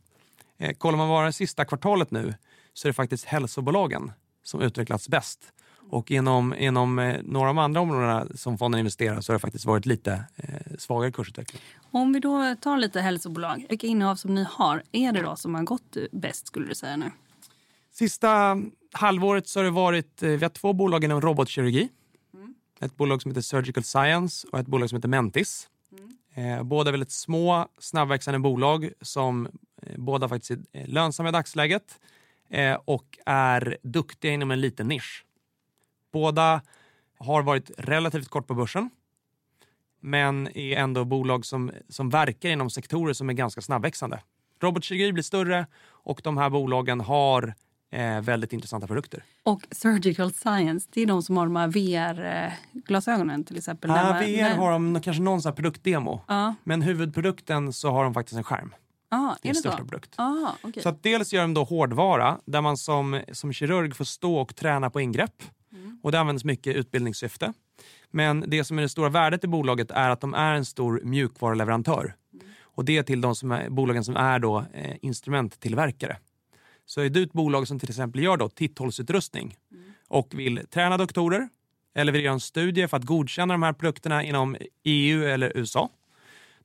Eh, 0.58 0.72
kollar 0.72 0.98
man 0.98 1.08
bara 1.08 1.26
det 1.26 1.32
sista 1.32 1.64
kvartalet 1.64 2.10
nu 2.10 2.34
så 2.72 2.88
är 2.88 2.90
det 2.90 2.94
faktiskt 2.94 3.25
hälsobolagen 3.25 4.12
som 4.42 4.60
utvecklats 4.60 5.08
bäst. 5.08 5.52
Och 5.90 6.10
inom, 6.10 6.54
inom 6.54 6.98
eh, 6.98 7.16
några 7.22 7.48
av 7.48 7.54
de 7.54 7.62
andra 7.62 7.80
områdena 7.80 8.26
som 8.34 8.58
fonden 8.58 8.78
investerar 8.78 9.20
så 9.20 9.32
har 9.32 9.34
det 9.34 9.40
faktiskt 9.40 9.64
varit 9.64 9.86
lite 9.86 10.25
eh, 10.36 10.76
svagare 10.78 11.12
kursutveckling. 11.12 11.62
Om 11.90 12.12
vi 12.12 12.20
då 12.20 12.56
tar 12.60 12.76
lite 12.76 13.00
hälsobolag, 13.00 13.66
vilka 13.68 13.86
innehav 13.86 14.16
som 14.16 14.34
ni 14.34 14.46
har, 14.50 14.82
är 14.92 15.12
det 15.12 15.22
då 15.22 15.36
som 15.36 15.54
har 15.54 15.62
gått 15.62 15.96
bäst 16.12 16.46
skulle 16.46 16.66
du 16.66 16.75
säga 16.75 16.96
nu? 16.96 17.10
Sista 17.92 18.56
halvåret 18.92 19.48
så 19.48 19.58
har 19.58 19.64
det 19.64 19.70
varit, 19.70 20.22
eh, 20.22 20.28
vi 20.28 20.44
har 20.44 20.48
två 20.48 20.72
bolag 20.72 21.04
inom 21.04 21.20
robotkirurgi. 21.20 21.88
Ett 22.80 22.96
bolag 22.96 23.22
som 23.22 23.30
heter 23.30 23.40
Surgical 23.40 23.84
Science 23.84 24.46
och 24.52 24.58
ett 24.58 24.66
bolag 24.66 24.88
som 24.88 24.96
heter 24.96 25.08
Mentis. 25.08 25.68
Eh, 26.34 26.62
båda 26.62 26.90
väldigt 26.90 27.12
små, 27.12 27.68
snabbväxande 27.78 28.38
bolag 28.38 28.90
som 29.00 29.48
båda 29.96 30.28
faktiskt 30.28 30.50
är 30.50 30.58
eh, 30.80 30.88
lönsamma 30.88 31.28
i 31.28 31.32
dagsläget 31.32 32.00
eh, 32.50 32.78
och 32.84 33.18
är 33.26 33.76
duktiga 33.82 34.32
inom 34.32 34.50
en 34.50 34.60
liten 34.60 34.88
nisch. 34.88 35.24
Båda 36.12 36.60
har 37.18 37.42
varit 37.42 37.70
relativt 37.78 38.28
kort 38.28 38.46
på 38.46 38.54
börsen 38.54 38.90
men 40.00 40.46
är 40.56 40.76
ändå 40.76 41.04
bolag 41.04 41.46
som, 41.46 41.70
som 41.88 42.10
verkar 42.10 42.48
inom 42.48 42.70
sektorer 42.70 43.12
som 43.12 43.28
är 43.28 43.34
ganska 43.34 43.60
snabbväxande. 43.60 44.20
Robotkirurgi 44.60 45.12
blir 45.12 45.22
större 45.22 45.66
och 45.88 46.20
de 46.24 46.36
här 46.36 46.50
bolagen 46.50 47.00
har 47.00 47.54
eh, 47.90 48.20
väldigt 48.20 48.52
intressanta 48.52 48.86
produkter. 48.86 49.22
Och 49.42 49.62
Surgical 49.70 50.32
Science, 50.32 50.88
det 50.92 51.00
är 51.02 51.06
de 51.06 51.22
som 51.22 51.36
har 51.36 51.46
de 51.46 51.56
här 51.56 51.68
VR-glasögonen 51.68 53.44
till 53.44 53.56
exempel. 53.56 53.90
Ja, 53.90 54.02
man- 54.02 54.22
VR 54.22 54.56
har 54.56 54.72
de 54.72 55.00
kanske 55.00 55.22
någon 55.22 55.42
sån 55.42 55.50
här 55.50 55.56
produktdemo. 55.56 56.20
Ja. 56.28 56.54
Men 56.64 56.82
huvudprodukten 56.82 57.72
så 57.72 57.90
har 57.90 58.04
de 58.04 58.14
faktiskt 58.14 58.36
en 58.38 58.44
skärm. 58.44 58.74
Ah, 59.16 59.37
det 59.42 59.54
största 59.54 59.78
så? 59.78 59.85
produkt. 59.85 60.14
Ah, 60.16 60.52
okej. 60.62 60.82
Så 60.82 60.90
dels 61.00 61.32
gör 61.32 61.42
de 61.42 61.54
då 61.54 61.64
hårdvara 61.64 62.38
där 62.44 62.61
man 62.61 62.76
som, 62.76 63.20
som 63.32 63.52
kirurg 63.52 63.94
får 63.94 64.04
stå 64.04 64.37
och 64.37 64.56
träna 64.56 64.90
på 64.90 65.00
ingrepp. 65.00 65.42
Och 66.02 66.12
det 66.12 66.20
används 66.20 66.44
mycket 66.44 66.76
i 66.76 66.78
utbildningssyfte. 66.78 67.52
Men 68.11 68.44
det 68.46 68.64
som 68.64 68.78
är 68.78 68.82
det 68.82 68.88
stora 68.88 69.08
värdet 69.08 69.44
i 69.44 69.49
bolaget 69.49 69.90
är 69.90 70.11
att 70.11 70.20
de 70.20 70.35
är 70.35 70.54
en 70.54 70.64
stor 70.64 71.00
mjukvaruleverantör. 71.04 72.14
Och 72.61 72.85
det 72.85 72.99
är 72.99 73.02
till 73.02 73.20
de 73.20 73.35
som 73.35 73.52
är, 73.52 73.70
bolagen 73.70 74.04
som 74.04 74.16
är 74.16 74.38
då, 74.38 74.64
eh, 74.75 74.96
instrumenttillverkare. 75.02 76.18
Så 76.87 77.00
är 77.00 77.11
du 77.11 77.23
ett 77.23 77.32
bolag 77.32 77.68
som 77.68 77.78
till 77.78 77.90
exempel 77.90 78.23
gör 78.23 78.37
då 78.37 78.49
titthållsutrustning 78.49 79.56
och 80.08 80.28
vill 80.35 80.66
träna 80.70 80.96
doktorer 80.96 81.49
eller 81.94 82.12
vill 82.12 82.25
göra 82.25 82.35
en 82.35 82.40
studie 82.40 82.88
för 82.88 82.96
att 82.96 83.04
godkänna 83.04 83.54
de 83.54 83.62
här 83.62 83.73
produkterna 83.73 84.25
inom 84.25 84.56
EU 84.85 85.25
eller 85.25 85.56
USA. 85.56 85.90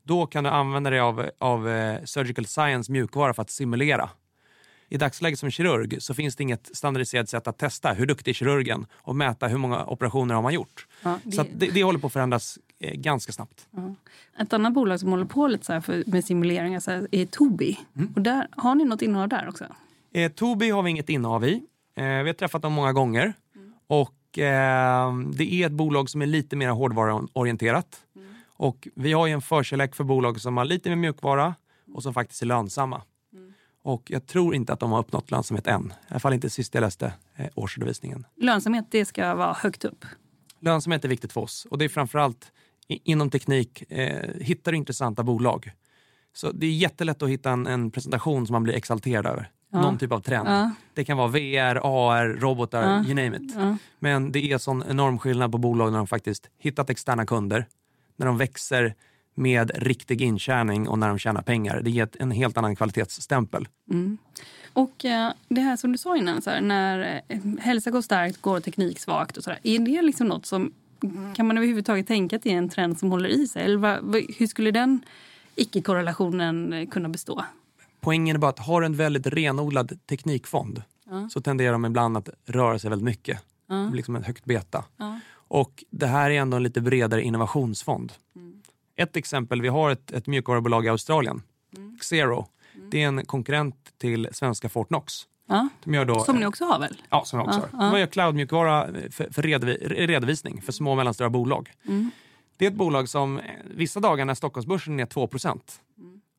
Då 0.04 0.26
kan 0.26 0.44
du 0.44 0.50
använda 0.50 0.90
dig 0.90 1.00
av, 1.00 1.30
av 1.38 1.70
eh, 1.70 2.04
Surgical 2.04 2.46
Science 2.46 2.92
mjukvara 2.92 3.34
för 3.34 3.42
att 3.42 3.50
simulera. 3.50 4.10
I 4.90 4.98
dagsläget 4.98 5.40
som 5.40 5.52
kirurg 5.52 6.02
så 6.02 6.14
finns 6.14 6.36
det 6.36 6.44
inget 6.44 6.76
standardiserat 6.78 7.30
sätt 7.30 7.48
att 7.48 7.58
testa 7.58 7.94
hur 7.94 8.06
duktig 8.06 8.32
är 8.32 8.34
kirurgen 8.34 8.86
och 8.94 9.16
mäta 9.16 9.48
hur 9.48 9.58
många 9.58 9.86
operationer 9.86 10.36
har 10.36 10.42
man 10.42 10.54
gjort. 10.54 10.88
Ja, 11.04 11.20
det- 11.24 11.32
Så 11.32 11.46
det, 11.56 11.66
det 11.68 11.84
håller 11.84 12.00
på 12.00 12.08
att 12.08 12.14
förändras 12.14 12.60
eh, 12.80 12.94
ganska 12.94 13.32
snabbt. 13.32 13.68
Ett 14.40 14.54
annat 14.54 14.74
bolag 14.74 15.00
som 15.00 15.10
håller 15.12 15.26
på 15.26 15.48
lite 15.48 15.66
så 15.66 15.74
här 15.74 15.82
för, 15.82 16.04
med 16.08 16.26
simuleringar 16.26 16.80
så 16.80 16.92
här, 16.92 17.08
är 17.12 17.26
Tobii. 17.26 17.80
Mm. 17.96 18.14
Och 18.16 18.22
där, 18.22 18.48
har 18.52 18.76
ni 18.76 18.86
något 18.86 19.02
innehav 19.02 19.30
där 19.30 19.50
också? 19.50 19.66
Eh, 20.14 20.32
Tobii 20.32 20.70
har 20.72 20.84
vi 20.84 20.90
inget 20.90 21.10
innehav 21.10 21.46
i. 21.46 21.54
Eh, 21.96 22.04
vi 22.04 22.10
har 22.30 22.34
träffat 22.34 22.62
dem 22.62 22.74
många 22.74 22.94
gånger. 22.94 23.34
Och 23.88 24.40
eh, 24.40 25.14
Det 25.34 25.54
är 25.54 25.66
ett 25.66 25.72
bolag 25.72 26.10
som 26.10 26.22
är 26.22 26.26
lite 26.26 26.56
mer 26.56 26.70
hårdvaruorienterat. 26.70 27.98
Och 28.62 28.88
vi 28.96 29.14
har 29.14 29.28
ju 29.28 29.34
en 29.34 29.42
förkärlek 29.42 29.96
för 29.96 30.04
bolag 30.04 30.42
som 30.42 30.58
har 30.58 30.66
lite 30.66 30.90
mer 30.90 30.96
mjukvara 30.96 31.56
och 31.94 32.04
som 32.04 32.14
faktiskt 32.14 32.42
är 32.42 32.46
lönsamma. 32.46 33.02
Och 33.84 34.12
jag 34.12 34.28
tror 34.28 34.56
inte 34.56 34.74
att 34.74 34.80
de 34.80 34.92
har 34.92 35.00
uppnått 35.00 35.32
lönsamhet 35.32 35.68
än. 35.68 35.86
I 35.86 35.94
alla 36.08 36.20
fall 36.20 36.34
inte 36.34 36.50
sist 36.50 36.74
jag 36.74 36.82
läste 36.82 37.14
eh, 37.36 37.48
årsredovisningen. 37.56 38.26
Lönsamhet 38.36 38.86
det 38.92 39.06
ska 39.06 39.36
vara 39.36 39.54
högt 39.54 39.86
upp. 39.86 40.06
Lönsamhet 40.60 41.06
är 41.06 41.10
viktigt 41.10 41.34
för 41.34 41.42
oss 41.42 41.68
och 41.72 41.78
det 41.78 41.86
är 41.86 41.90
framförallt 41.90 42.52
inom 42.88 43.30
teknik. 43.30 43.92
Eh, 43.92 44.30
hittar 44.42 44.72
du 44.72 44.78
intressanta 44.78 45.24
bolag. 45.24 45.72
Så 46.34 46.52
det 46.52 46.66
är 46.66 46.72
jättelätt 46.72 47.22
att 47.22 47.30
hitta 47.30 47.52
en, 47.52 47.68
en 47.68 47.92
presentation 47.92 48.48
som 48.48 48.54
man 48.54 48.64
blir 48.64 48.74
exalterad 48.74 49.26
över. 49.26 49.52
Någon 49.74 49.98
typ 49.98 50.12
av 50.12 50.20
trend. 50.20 50.48
Ja. 50.50 50.72
Det 50.94 51.04
kan 51.04 51.18
vara 51.18 51.28
VR, 51.28 51.76
AR, 51.84 52.28
robotar, 52.40 52.84
Ja. 52.84 53.04
you 53.04 53.14
name 53.14 53.38
it. 53.38 53.54
Ja. 53.56 53.78
Men 54.00 54.32
det 54.32 54.52
är 54.52 54.58
sån 54.58 54.84
enorm 54.90 55.20
skillnad 55.20 55.52
på 55.52 55.58
bolag 55.58 55.92
när 55.92 55.98
de 55.98 56.08
faktiskt 56.08 56.50
hittat 56.58 56.90
externa 56.90 57.26
kunder, 57.26 57.66
när 58.16 58.26
de 58.26 58.38
växer 58.38 58.96
med 59.36 59.72
riktig 59.76 60.22
intjäning 60.22 60.88
och 60.88 61.00
när 61.00 61.08
de 61.08 61.20
tjänar 61.20 61.42
pengar. 61.42 61.82
Det 61.82 61.92
ger 61.92 62.10
en 62.20 62.32
helt 62.32 62.58
annan 62.58 62.76
kvalitetsstämpel. 62.76 63.68
Och 64.74 65.06
eh, 65.06 65.32
det 65.48 65.62
här 65.62 65.78
som 65.78 65.92
du 65.92 65.98
sa 65.98 66.18
innan, 66.18 66.42
så 66.42 66.50
här, 66.50 66.62
när 66.62 67.22
eh, 67.28 67.40
hälsa 67.60 67.92
går 67.92 68.02
starkt, 68.02 68.42
går 68.42 68.60
teknik 68.60 69.00
svagt 69.00 69.38
och 69.38 69.44
sådär. 69.44 69.60
Är 69.64 69.80
det 69.80 70.02
liksom 70.02 70.28
något 70.28 70.46
som, 70.46 70.74
kan 71.36 71.48
man 71.48 71.58
överhuvudtaget 71.58 72.08
tänka 72.08 72.36
att 72.36 72.44
det 72.44 72.54
är 72.54 72.58
en 72.58 72.70
trend 72.70 73.00
som 73.00 73.12
håller 73.12 73.30
i 73.30 73.48
sig? 73.48 73.64
Eller 73.64 73.78
vad, 73.78 74.16
hur 74.38 74.48
skulle 74.48 74.72
den 74.72 75.00
icke-korrelationen 75.56 76.74
eh, 76.74 76.88
kunna 76.88 77.10
bestå? 77.10 77.46
Poängen 78.00 78.36
är 78.36 78.40
bara 78.40 78.50
att 78.50 78.60
har 78.60 78.82
du 78.82 78.86
en 78.86 78.96
väldigt 78.96 79.28
renodlad 79.28 80.00
teknikfond 80.06 80.84
så 81.30 81.42
tenderar 81.42 81.72
de 81.72 81.86
ibland 81.86 82.18
att 82.18 82.30
röra 82.46 82.80
sig 82.80 82.90
väldigt 82.90 83.06
mycket. 83.06 83.40
Det 83.68 83.88
blir 83.88 83.96
liksom 83.96 84.16
ett 84.16 84.26
högt 84.26 84.46
beta. 84.46 84.84
Och 85.54 85.84
det 85.90 86.08
här 86.08 86.32
är 86.32 86.40
ändå 86.42 86.58
en 86.58 86.64
lite 86.64 86.82
bredare 86.82 87.24
innovationsfond. 87.24 88.14
Ett 88.96 89.16
exempel, 89.16 89.62
vi 89.62 89.68
har 89.68 89.92
ett, 89.92 90.12
ett 90.12 90.28
mjukvarubolag 90.28 90.86
i 90.86 90.90
Australien, 90.90 91.42
Xero. 92.00 92.48
Det 92.92 93.02
är 93.04 93.08
en 93.08 93.26
konkurrent 93.26 93.76
till 93.98 94.28
svenska 94.32 94.70
Fortnox. 94.70 95.14
Ja. 95.48 95.70
De 95.84 95.94
gör 95.94 96.06
då, 96.06 96.20
Som 96.24 96.36
ni 96.36 96.46
också 96.46 96.66
har 96.66 96.80
väl? 96.80 97.02
Ja, 97.10 97.26
som 97.26 97.40
jag 97.40 97.48
också 97.48 97.70
har. 97.74 97.92
De 97.92 98.00
gör 98.00 98.08
cloudmjukvara 98.08 98.88
för, 99.12 99.34
för 99.34 99.42
redovi, 99.42 99.74
redovisning 99.88 100.62
för 100.62 100.72
små 100.72 100.92
och 100.92 100.98
mellanstora 100.98 101.30
bolag. 101.30 101.72
Det 102.58 102.66
är 102.66 102.70
ett 102.70 102.76
bolag 102.78 103.10
som 103.10 103.40
eh, 103.40 103.44
vissa 103.76 104.00
dagar 104.00 104.26
när 104.26 104.34
Stockholmsbörsen 104.34 105.00
är 105.00 105.06
2% 105.06 105.60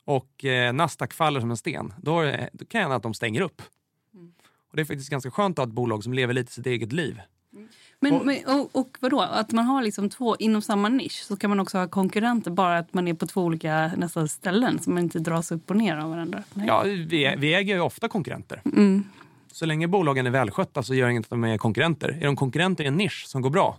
och 0.04 0.44
eh, 0.44 0.72
Nasdaq 0.72 1.12
faller 1.12 1.40
som 1.40 1.50
en 1.50 1.56
sten, 1.56 1.94
då, 1.98 2.22
det- 2.22 2.50
då 2.52 2.64
kan 2.64 2.78
det 2.78 2.82
hända 2.82 2.96
att 2.96 3.02
de 3.02 3.14
stänger 3.14 3.40
upp. 3.40 3.62
Och 4.70 4.76
Det 4.76 4.80
är 4.82 4.84
faktiskt 4.84 5.10
ganska 5.10 5.30
skönt 5.30 5.58
att 5.58 5.62
ha 5.64 5.68
ett 5.68 5.74
bolag 5.74 6.04
som 6.04 6.12
lever 6.12 6.34
lite 6.34 6.52
sitt 6.52 6.66
eget 6.66 6.92
liv. 6.92 7.20
Men, 8.02 8.14
Och- 8.14 8.26
men, 8.26 8.36
och, 8.46 8.76
och 8.76 8.96
vadå? 9.00 9.20
Att 9.20 9.52
man 9.52 9.64
har 9.64 9.82
liksom 9.82 10.10
två 10.10 10.36
inom 10.36 10.62
samma 10.62 10.88
nisch 10.88 11.24
så 11.24 11.36
kan 11.36 11.50
man 11.50 11.60
också 11.60 11.78
ha 11.78 11.88
konkurrenter 11.88 12.50
bara 12.50 12.78
att 12.78 12.94
man 12.94 13.08
är 13.08 13.14
på 13.14 13.26
två 13.26 13.42
olika 13.42 13.92
nästan 13.96 14.28
ställen 14.28 14.78
så 14.78 14.90
man 14.90 15.02
inte 15.02 15.18
dras 15.18 15.52
upp 15.52 15.70
och 15.70 15.76
ner 15.76 15.96
av 15.96 16.10
varandra. 16.10 16.42
Nej. 16.54 16.66
Ja, 16.66 16.82
vi, 16.82 17.34
vi 17.38 17.54
äger 17.54 17.74
ju 17.74 17.80
ofta 17.80 18.08
konkurrenter. 18.08 18.62
Mm. 18.64 19.04
Så 19.52 19.66
länge 19.66 19.88
bolagen 19.88 20.26
är 20.26 20.30
välskötta 20.30 20.82
så 20.82 20.94
gör 20.94 21.08
inget 21.08 21.24
att 21.24 21.30
de 21.30 21.44
är 21.44 21.58
konkurrenter. 21.58 22.08
Är 22.20 22.24
de 22.24 22.36
konkurrenter 22.36 22.84
i 22.84 22.86
en 22.86 22.96
nisch 22.96 23.24
som 23.26 23.42
går 23.42 23.50
bra, 23.50 23.76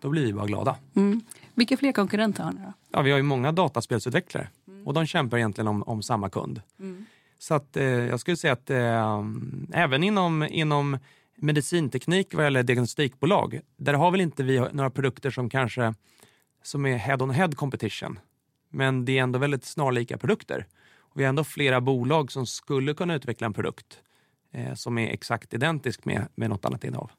då 0.00 0.08
blir 0.08 0.26
vi 0.26 0.32
bara 0.32 0.46
glada. 0.46 0.76
Mm. 0.94 1.20
Vilka 1.54 1.76
fler 1.76 1.92
konkurrenter 1.92 2.44
har 2.44 2.52
ni 2.52 2.60
då? 2.60 2.72
Ja, 2.90 3.02
vi 3.02 3.10
har 3.10 3.16
ju 3.18 3.22
många 3.22 3.52
dataspelsutvecklare 3.52 4.48
och 4.84 4.94
de 4.94 5.06
kämpar 5.06 5.38
egentligen 5.38 5.68
om, 5.68 5.82
om 5.82 6.02
samma 6.02 6.30
kund. 6.30 6.60
Så 7.38 7.54
att, 7.54 7.76
eh, 7.76 7.84
jag 7.84 8.20
skulle 8.20 8.36
säga 8.36 8.52
att 8.52 8.70
eh, 8.70 9.24
även 9.72 10.02
inom, 10.04 10.42
inom 10.50 10.98
medicinteknik 11.42 12.34
vad 12.34 12.44
gäller 12.44 12.62
diagnostikbolag, 12.62 13.60
där 13.76 13.94
har 13.94 14.10
väl 14.10 14.20
inte 14.20 14.42
vi 14.42 14.66
några 14.72 14.90
produkter 14.90 15.30
som 15.30 15.50
kanske 15.50 15.94
som 16.62 16.86
är 16.86 16.96
head-on-head 16.96 17.54
competition. 17.54 18.18
Men 18.70 19.04
det 19.04 19.18
är 19.18 19.22
ändå 19.22 19.38
väldigt 19.38 19.64
snarlika 19.64 20.18
produkter. 20.18 20.66
Och 20.98 21.20
vi 21.20 21.24
har 21.24 21.28
ändå 21.28 21.44
flera 21.44 21.80
bolag 21.80 22.32
som 22.32 22.46
skulle 22.46 22.94
kunna 22.94 23.14
utveckla 23.14 23.46
en 23.46 23.52
produkt 23.52 24.00
eh, 24.52 24.74
som 24.74 24.98
är 24.98 25.10
exakt 25.10 25.54
identisk 25.54 26.04
med, 26.04 26.26
med 26.34 26.50
något 26.50 26.64
annat 26.64 26.84
innehav. 26.84 27.10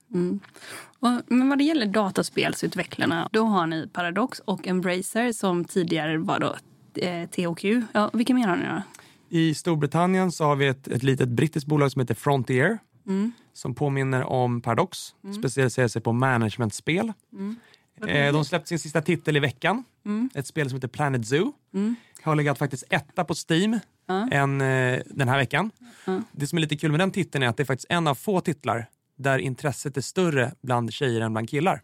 Och, 1.00 1.22
men 1.28 1.50
vad 1.50 1.58
det 1.58 1.64
gäller 1.64 1.86
dataspelsutvecklarna, 1.86 3.30
då 3.32 3.44
har 3.44 3.68
ni 3.68 3.88
Paradox 3.94 4.40
och 4.40 4.68
Embracer 4.68 5.32
som 5.32 5.66
tidigare 5.66 6.18
var 6.18 6.40
då 6.40 6.56
eh, 7.02 7.30
THQ. 7.30 7.66
Ja, 7.94 8.10
vilka 8.14 8.34
mer 8.34 8.48
har 8.48 8.56
ni 8.56 8.66
då? 8.66 8.82
I 9.30 9.54
Storbritannien 9.54 10.32
så 10.32 10.44
har 10.44 10.56
vi 10.56 10.68
ett, 10.68 10.88
ett 10.88 11.04
litet 11.04 11.30
brittiskt 11.30 11.68
bolag 11.68 11.92
som 11.92 12.00
heter 12.00 12.16
Frontier 12.16 12.80
som 13.54 13.76
påminner 13.76 14.24
om 14.24 14.62
Paradox, 14.62 15.16
specialiserar 15.40 15.88
sig 15.88 16.02
på 16.02 16.14
managementspel. 16.14 17.14
Eh, 18.08 18.34
de 18.34 18.46
släppte 18.46 18.68
sin 18.68 18.80
sista 18.80 19.02
titel 19.02 19.38
i 19.38 19.40
veckan, 19.40 19.84
ett 20.34 20.48
spel 20.48 20.70
som 20.70 20.76
heter 20.76 20.88
Planet 20.88 21.28
Zoo. 21.28 21.54
Har 22.22 22.36
legat 22.36 22.58
faktiskt 22.58 22.84
etta 22.90 23.24
på 23.24 23.34
Steam 23.50 23.80
en, 24.32 24.62
eh, 24.62 25.00
den 25.06 25.30
här 25.30 25.38
veckan. 25.38 25.72
Det 26.32 26.48
som 26.48 26.58
är 26.58 26.62
lite 26.62 26.78
kul 26.78 26.92
med 26.92 27.00
den 27.00 27.12
titeln 27.12 27.44
är 27.44 27.48
att 27.48 27.58
det 27.58 27.64
är 27.64 27.66
faktiskt 27.66 27.88
en 27.90 28.08
av 28.08 28.16
få 28.16 28.42
titlar 28.42 28.90
där 29.16 29.40
intresset 29.40 29.98
är 29.98 30.02
större 30.02 30.54
bland 30.62 30.94
tjejer 30.94 31.22
än 31.22 31.34
bland 31.34 31.50
killar. 31.50 31.82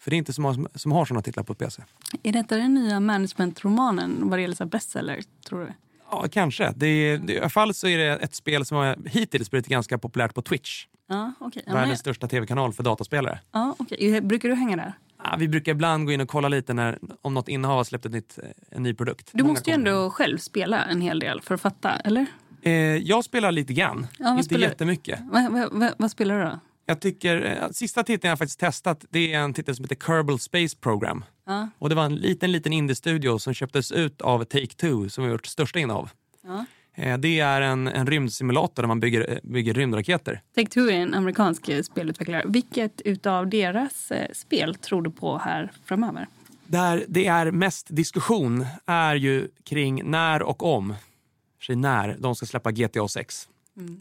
För 0.00 0.10
det 0.10 0.16
är 0.16 0.18
inte 0.18 0.32
så 0.32 0.40
många 0.40 0.54
som, 0.54 0.68
som 0.74 0.92
har 0.92 1.04
sådana 1.04 1.22
titlar 1.22 1.44
på 1.44 1.54
PC. 1.54 1.82
Är 2.22 2.32
detta 2.32 2.56
den 2.56 2.74
nya 2.74 3.00
managementromanen 3.00 4.28
vad 4.28 4.38
det 4.38 4.42
gäller 4.42 4.64
bestseller, 4.64 5.22
tror 5.48 5.60
du? 5.60 5.72
Ja, 6.10 6.26
kanske. 6.32 6.72
Det 6.76 6.86
är, 6.86 7.30
I 7.30 7.38
alla 7.38 7.48
fall 7.48 7.74
så 7.74 7.88
är 7.88 7.98
det 7.98 8.16
ett 8.16 8.34
spel 8.34 8.64
som 8.64 8.76
har 8.76 8.96
hittills 9.08 9.50
blivit 9.50 9.66
ganska 9.66 9.98
populärt 9.98 10.34
på 10.34 10.42
Twitch. 10.42 10.86
Ja, 11.08 11.32
okej. 11.40 11.62
Ja, 11.66 11.72
Världens 11.74 12.00
största 12.00 12.28
tv-kanal 12.28 12.72
för 12.72 12.82
dataspelare. 12.82 13.38
ja, 13.52 13.74
okej. 13.78 14.20
Brukar 14.20 14.48
du 14.48 14.54
hänga 14.54 14.76
där? 14.76 14.92
Ja, 15.24 15.36
vi 15.38 15.48
brukar 15.48 15.72
ibland 15.72 16.06
gå 16.06 16.12
in 16.12 16.20
och 16.20 16.28
kolla 16.28 16.48
lite 16.48 16.74
när, 16.74 16.98
om 17.22 17.34
något 17.34 17.48
innehav 17.48 17.76
har 17.76 17.84
släppt 17.84 18.06
ett 18.06 18.12
nytt, 18.12 18.38
en 18.70 18.82
ny 18.82 18.94
produkt. 18.94 19.30
Du 19.32 19.42
Många 19.42 19.52
måste 19.52 19.70
ju 19.70 19.74
ändå 19.74 20.10
själv 20.10 20.38
spela 20.38 20.84
en 20.84 21.00
hel 21.00 21.18
del 21.18 21.40
för 21.40 21.54
att 21.54 21.60
fatta, 21.60 21.90
eller? 21.96 22.26
Eh, 22.62 22.72
jag 22.96 23.24
spelar 23.24 23.52
lite 23.52 23.72
grann, 23.72 24.06
Ja, 24.18 24.30
inte 24.30 24.44
spelar- 24.44 24.68
jättemycket. 24.68 25.20
Va, 25.32 25.48
va, 25.50 25.68
va, 25.72 25.92
vad 25.98 26.10
spelar 26.10 26.38
du 26.38 26.44
då? 26.44 26.58
Jag 26.86 27.00
tycker, 27.00 27.44
eh, 27.62 27.70
sista 27.70 28.02
titeln 28.02 28.28
jag 28.28 28.38
faktiskt 28.38 28.60
testat 28.60 29.04
det 29.10 29.32
är 29.34 29.38
en 29.38 29.54
titel 29.54 29.76
som 29.76 29.84
heter 29.84 29.96
Kerbal 30.06 30.38
Space 30.38 30.76
Program. 30.80 31.24
Ja. 31.46 31.68
Och 31.78 31.88
det 31.88 31.94
var 31.94 32.04
en 32.04 32.14
liten, 32.16 32.52
liten 32.52 32.72
indie-studio 32.72 33.38
som 33.38 33.54
köptes 33.54 33.92
ut 33.92 34.20
av 34.20 34.44
Take-Two 34.44 35.08
som 35.08 35.24
har 35.24 35.30
gjort 35.30 35.46
största 35.46 35.78
innehav. 35.78 36.10
Ja. 36.42 36.64
Eh, 36.94 37.18
Det 37.18 37.40
är 37.40 37.60
en, 37.60 37.88
en 37.88 38.06
rymdsimulator 38.06 38.82
där 38.82 38.88
man 38.88 39.00
bygger, 39.00 39.30
eh, 39.30 39.38
bygger 39.42 39.74
rymdraketer. 39.74 40.40
Take-Two 40.56 40.90
är 40.90 40.92
en 40.92 41.14
amerikansk 41.14 41.68
eh, 41.68 41.82
spelutvecklare. 41.82 42.42
Vilket 42.46 43.00
utav 43.00 43.48
deras 43.48 44.12
spel 44.32 44.74
tror 44.74 45.02
du 45.02 45.10
på 45.10 45.38
här 45.38 45.72
framöver? 45.84 46.28
Där 46.66 47.04
det 47.08 47.26
är 47.26 47.50
mest 47.50 47.86
diskussion 47.90 48.66
är 48.86 49.14
ju 49.14 49.48
kring 49.64 50.10
när 50.10 50.42
och 50.42 50.62
om, 50.62 50.94
sig 51.66 51.76
när, 51.76 52.16
de 52.18 52.34
ska 52.34 52.46
släppa 52.46 52.72
GTA 52.72 53.08
6. 53.08 53.48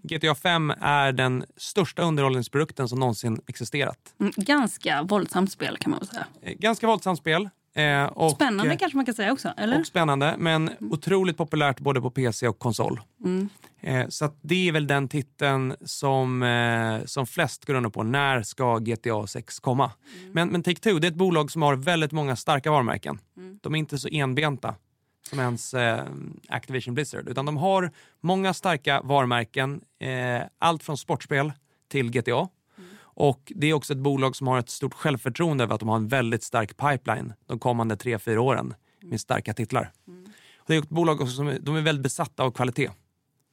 GTA 0.04 0.36
5 0.36 0.74
är 0.82 1.12
den 1.12 1.46
största 1.58 2.02
underhållningsprodukten 2.04 2.90
som 2.90 3.00
någonsin 3.00 3.42
existerat. 3.48 3.98
Mm, 4.20 4.34
ganska 4.36 5.04
våldsamt 5.04 5.52
spel 5.52 5.78
kan 5.78 5.92
man 5.92 6.00
väl 6.00 6.08
säga. 6.08 6.26
Ganska 6.60 6.88
våldsamt 6.88 7.20
spel. 7.20 7.50
Eh, 7.74 8.04
Och, 8.06 8.32
Spännande 8.32 8.72
eh, 8.72 8.78
kanske 8.78 8.96
man 8.98 9.06
kan 9.06 9.16
säga 9.16 9.32
också, 9.32 9.54
eller? 9.58 9.80
Och 9.80 9.86
spännande, 9.88 10.36
men 10.38 10.70
otroligt 10.80 11.38
populärt 11.38 11.80
både 11.80 12.02
på 12.02 12.12
PC 12.12 12.48
och 12.48 12.60
konsol. 12.60 13.00
Eh, 13.82 14.08
Så 14.10 14.30
det 14.42 14.68
är 14.68 14.72
väl 14.72 14.88
den 14.88 15.08
titeln 15.08 15.76
som, 15.82 16.44
eh, 16.44 17.06
som 17.06 17.28
flest 17.28 17.66
går 17.66 17.74
under 17.74 17.90
på. 17.90 18.04
När 18.04 18.42
ska 18.44 18.78
GTA 18.78 19.28
6 19.28 19.60
komma? 19.60 19.92
Men, 20.32 20.48
men 20.50 20.64
Take-Two 20.64 21.00
det 21.00 21.08
är 21.08 21.12
ett 21.12 21.18
bolag 21.18 21.52
som 21.52 21.62
har 21.62 21.76
väldigt 21.76 22.12
många 22.12 22.36
starka 22.36 22.72
varumärken. 22.72 23.20
De 23.62 23.76
är 23.76 23.80
inte 23.80 23.98
så 23.98 24.08
enbenta 24.12 24.76
som 25.30 25.40
ens 25.40 25.74
eh, 25.74 26.04
Activision 26.50 26.94
Blizzard. 26.94 27.28
Utan 27.30 27.46
de 27.46 27.58
har 27.58 27.92
många 28.22 28.54
starka 28.54 29.02
varumärken. 29.02 29.82
Eh, 30.00 30.42
allt 30.60 30.84
från 30.84 30.98
sportspel 30.98 31.52
till 31.88 32.12
GTA. 32.12 32.48
Och 33.14 33.52
Det 33.56 33.68
är 33.68 33.74
också 33.74 33.94
ett 33.94 34.00
bolag 34.00 34.36
som 34.36 34.48
har 34.48 34.60
ett 34.60 34.70
stort 34.70 34.94
självförtroende 34.94 35.64
över 35.64 35.74
att 35.74 35.80
de 35.80 35.90
har 35.90 35.96
en 35.96 36.08
väldigt 36.08 36.44
stark 36.44 36.78
pipeline 36.78 37.34
de 37.46 37.60
kommande 37.60 37.98
tre 37.98 38.20
fyra 38.20 38.42
åren 38.42 38.74
med 39.02 39.22
starka 39.22 39.54
titlar. 39.54 39.92
Mm. 40.08 40.26
det 40.68 40.76
är 40.76 40.80
ett 40.80 40.90
bolag 40.90 41.22
också 41.22 41.34
som 41.34 41.58
de 41.62 41.76
är 41.76 41.82
väldigt 41.82 42.04
besatta 42.04 42.44
av 42.44 42.52
kvalitet. 42.52 42.90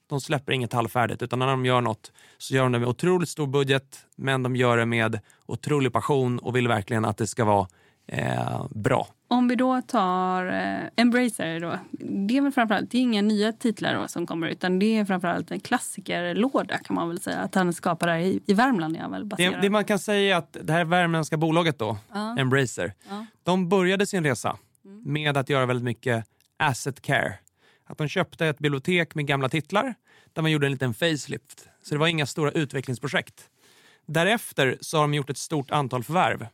De 0.08 0.20
släpper 0.20 0.52
inget 0.52 0.72
halvfärdigt 0.72 1.22
utan 1.22 1.38
när 1.38 1.46
de 1.46 1.66
gör 1.66 1.80
något 1.80 2.12
så 2.38 2.54
gör 2.54 2.62
de 2.62 2.72
det 2.72 2.78
med 2.78 2.88
otroligt 2.88 3.28
stor 3.28 3.46
budget 3.46 4.06
men 4.16 4.42
de 4.42 4.56
gör 4.56 4.76
det 4.76 4.86
med 4.86 5.20
otrolig 5.46 5.92
passion 5.92 6.38
och 6.38 6.56
vill 6.56 6.68
verkligen 6.68 7.04
att 7.04 7.16
det 7.16 7.26
ska 7.26 7.44
vara 7.44 7.68
eh, 8.12 8.66
bra. 8.70 9.06
Om 9.28 9.48
vi 9.48 9.54
då 9.56 9.82
tar 9.82 10.46
eh, 10.46 10.88
Embracer 10.96 11.60
då. 11.60 11.78
Det 12.26 12.36
är 12.36 12.42
väl 12.42 12.52
framförallt, 12.52 12.90
det 12.90 12.98
är 12.98 13.02
inga 13.02 13.22
nya 13.22 13.52
titlar 13.52 13.94
då 13.94 14.08
som 14.08 14.26
kommer 14.26 14.48
utan 14.48 14.78
det 14.78 14.98
är 14.98 15.04
framförallt 15.04 15.50
en 15.50 15.60
klassikerlåda 15.60 16.78
kan 16.78 16.94
man 16.94 17.08
väl 17.08 17.20
säga. 17.20 17.38
Att 17.38 17.54
han 17.54 17.72
skapar 17.72 18.06
det 18.06 18.12
här 18.12 18.20
i, 18.20 18.40
i 18.46 18.54
Värmland 18.54 18.96
är 18.96 19.08
väl 19.08 19.20
Det, 19.20 19.26
baserad. 19.26 19.62
det 19.62 19.70
man 19.70 19.84
kan 19.84 19.98
säga 19.98 20.34
är 20.34 20.38
att 20.38 20.56
det 20.62 20.72
här 20.72 20.84
värmländska 20.84 21.36
bolaget 21.36 21.78
då, 21.78 21.98
Embracer, 22.38 22.92
de 23.42 23.68
började 23.68 24.06
sin 24.06 24.24
resa 24.24 24.56
med 25.04 25.36
att 25.36 25.48
göra 25.48 25.66
väldigt 25.66 25.84
mycket 25.84 26.24
asset 26.56 27.00
care. 27.02 27.34
Att 27.86 27.98
de 27.98 28.08
köpte 28.08 28.46
ett 28.46 28.58
bibliotek 28.58 29.14
med 29.14 29.26
gamla 29.26 29.48
titlar 29.48 29.94
där 30.32 30.42
man 30.42 30.50
gjorde 30.50 30.66
en 30.66 30.72
liten 30.72 30.94
facelift. 30.94 31.68
Så 31.82 31.94
det 31.94 31.98
var 31.98 32.06
inga 32.06 32.26
stora 32.26 32.50
utvecklingsprojekt. 32.50 33.48
Därefter 34.06 34.78
så 34.80 34.96
har 34.96 35.04
de 35.04 35.14
gjort 35.14 35.30
ett 35.30 35.38
stort 35.38 35.70
antal 35.70 36.04
förvärv. 36.04 36.46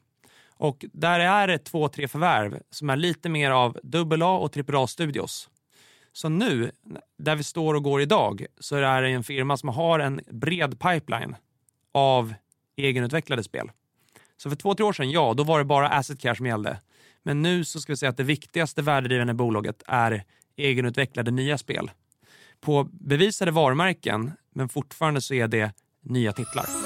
Och 0.59 0.85
där 0.93 1.21
är 1.21 1.47
det 1.47 1.59
två, 1.59 1.89
tre 1.89 2.09
förvärv 2.09 2.59
som 2.71 2.91
är 2.91 2.97
lite 2.97 3.29
mer 3.29 3.51
av 3.51 3.79
AA 3.95 4.39
och 4.39 4.57
AAA-studios. 4.57 5.51
Så 6.13 6.29
nu, 6.29 6.71
där 7.19 7.37
vi 7.37 7.43
står 7.43 7.75
och 7.75 7.83
går 7.83 8.01
idag, 8.01 8.47
så 8.59 8.77
är 8.77 9.03
det 9.03 9.09
en 9.09 9.25
firma 9.25 9.57
som 9.57 9.69
har 9.69 9.99
en 9.99 10.21
bred 10.31 10.81
pipeline 10.81 11.37
av 11.93 12.35
egenutvecklade 12.77 13.43
spel. 13.43 13.71
Så 14.37 14.51
för 14.51 14.57
två, 14.57 14.75
tre 14.75 14.85
år 14.85 14.93
sedan, 14.93 15.11
ja, 15.11 15.35
då 15.37 15.45
var 15.45 15.59
det 15.59 15.65
bara 15.65 15.89
asset 15.89 16.21
care 16.21 16.37
som 16.37 16.47
gällde. 16.47 16.81
Men 17.23 17.43
nu 17.43 17.65
så 17.65 17.81
ska 17.81 17.93
vi 17.93 17.97
säga 17.97 18.11
att 18.11 18.17
det 18.17 18.23
viktigaste 18.23 18.83
värdedrivande 18.83 19.35
bolaget 19.35 19.83
är 19.87 20.25
egenutvecklade 20.57 21.31
nya 21.31 21.59
spel. 21.59 21.91
På 22.61 22.89
bevisade 22.93 23.51
varumärken, 23.51 24.33
men 24.55 24.69
fortfarande 24.69 25.21
så 25.21 25.35
är 25.35 25.49
det 25.49 25.73
nya 26.03 26.33
titlar. 26.33 26.86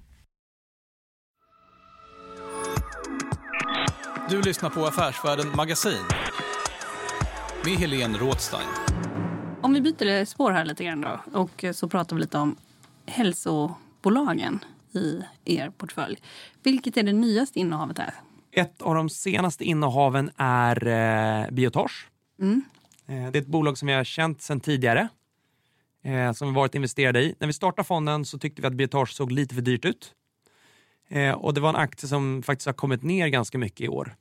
Du 4.31 4.41
lyssnar 4.41 4.69
på 4.69 4.85
Affärsvärlden 4.85 5.55
Magasin 5.55 6.05
med 7.65 7.73
Helene 7.73 8.17
Rådstein. 8.17 8.67
Om 9.61 9.73
vi 9.73 9.81
byter 9.81 10.25
spår 10.25 10.51
här 10.51 10.65
lite 10.65 10.83
grann 10.83 11.01
då 11.01 11.19
och 11.39 11.65
så 11.73 11.89
pratar 11.89 12.15
vi 12.15 12.21
lite 12.21 12.37
om 12.37 12.55
hälsobolagen 13.05 14.59
i 14.91 15.21
er 15.45 15.69
portfölj. 15.69 16.17
Vilket 16.63 16.97
är 16.97 17.03
det 17.03 17.13
nyaste 17.13 17.59
innehavet 17.59 17.97
här? 17.97 18.13
Ett 18.51 18.81
av 18.81 18.95
de 18.95 19.09
senaste 19.09 19.63
innehaven 19.63 20.31
är 20.37 20.87
eh, 20.87 21.51
Biotage. 21.51 22.09
Mm. 22.39 22.63
Eh, 23.07 23.31
det 23.31 23.37
är 23.37 23.41
ett 23.41 23.47
bolag 23.47 23.77
som 23.77 23.89
jag 23.89 23.97
har 23.97 24.03
känt 24.03 24.41
sedan 24.41 24.59
tidigare. 24.59 25.07
Eh, 26.03 26.33
som 26.33 26.47
vi 26.47 26.53
varit 26.53 26.75
investerade 26.75 27.21
i. 27.21 27.35
När 27.39 27.47
vi 27.47 27.53
startade 27.53 27.87
fonden 27.87 28.25
så 28.25 28.39
tyckte 28.39 28.61
vi 28.61 28.67
att 28.67 28.73
Biotage 28.73 29.13
såg 29.13 29.31
lite 29.31 29.55
för 29.55 29.61
dyrt 29.61 29.85
ut. 29.85 30.15
Eh, 31.11 31.31
och 31.33 31.53
det 31.53 31.61
var 31.61 31.69
en 31.69 31.75
aktie 31.75 32.09
som 32.09 32.43
faktiskt 32.43 32.65
har 32.65 32.73
kommit 32.73 33.03
ner 33.03 33.27
ganska 33.27 33.57
mycket 33.57 33.81
i 33.81 33.87
år. 33.89 34.15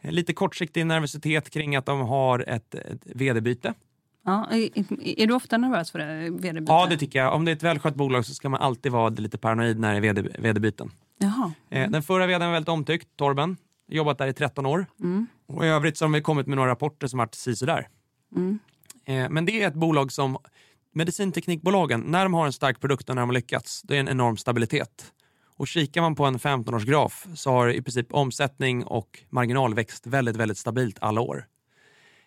Eh, 0.00 0.10
lite 0.12 0.32
kortsiktig 0.32 0.86
nervositet 0.86 1.50
kring 1.50 1.76
att 1.76 1.86
de 1.86 2.00
har 2.00 2.44
ett, 2.48 2.74
ett 2.74 3.02
vd-byte. 3.14 3.74
Ja, 4.24 4.46
är, 4.50 4.68
är 5.22 5.26
du 5.26 5.34
ofta 5.34 5.56
nervös 5.58 5.90
för 5.90 5.98
det? 5.98 6.30
vd-byte? 6.30 6.72
Ja, 6.72 6.86
det 6.90 6.96
tycker 6.96 7.18
jag. 7.18 7.34
Om 7.34 7.44
det 7.44 7.50
är 7.50 7.56
ett 7.56 7.62
välskött 7.62 7.94
bolag 7.94 8.24
så 8.26 8.34
ska 8.34 8.48
man 8.48 8.60
alltid 8.60 8.92
vara 8.92 9.08
lite 9.08 9.38
paranoid 9.38 9.78
när 9.78 9.90
det 9.92 9.96
är 9.96 10.00
VD, 10.00 10.22
vd-byten. 10.38 10.90
Jaha. 11.18 11.52
Eh, 11.70 11.90
Den 11.90 12.02
förra 12.02 12.26
vdn 12.26 12.46
var 12.46 12.52
väldigt 12.52 12.68
omtyckt, 12.68 13.08
Torben. 13.16 13.56
Jobbat 13.90 14.18
där 14.18 14.26
i 14.26 14.32
13 14.32 14.66
år. 14.66 14.86
Och 15.46 15.64
I 15.64 15.68
övrigt 15.68 15.96
så 15.96 16.04
har 16.04 16.12
vi 16.12 16.20
kommit 16.20 16.46
med 16.46 16.56
några 16.56 16.70
rapporter 16.70 17.06
som 17.06 17.18
varit 17.18 17.34
sisådär. 17.34 17.88
Eh, 19.04 19.28
Men 19.30 19.44
det 19.44 19.62
är 19.62 19.68
ett 19.68 19.74
bolag 19.74 20.12
som 20.12 20.36
medicinteknikbolagen, 20.94 22.00
när 22.00 22.22
de 22.24 22.34
har 22.34 22.46
en 22.46 22.52
stark 22.52 22.80
produkt 22.80 23.08
och 23.08 23.14
när 23.14 23.22
de 23.22 23.28
har 23.28 23.34
lyckats, 23.34 23.82
det 23.82 23.96
är 23.96 24.00
en 24.00 24.08
enorm 24.08 24.36
stabilitet. 24.36 25.12
Och 25.58 25.68
kikar 25.68 26.00
man 26.00 26.14
på 26.14 26.24
en 26.24 26.38
15-årsgraf 26.38 27.26
så 27.34 27.50
har 27.50 27.68
i 27.68 27.82
princip 27.82 28.14
omsättning 28.14 28.84
och 28.84 29.22
marginal 29.30 29.74
växt 29.74 30.06
väldigt, 30.06 30.36
väldigt 30.36 30.58
stabilt 30.58 30.98
alla 31.00 31.20
år. 31.20 31.46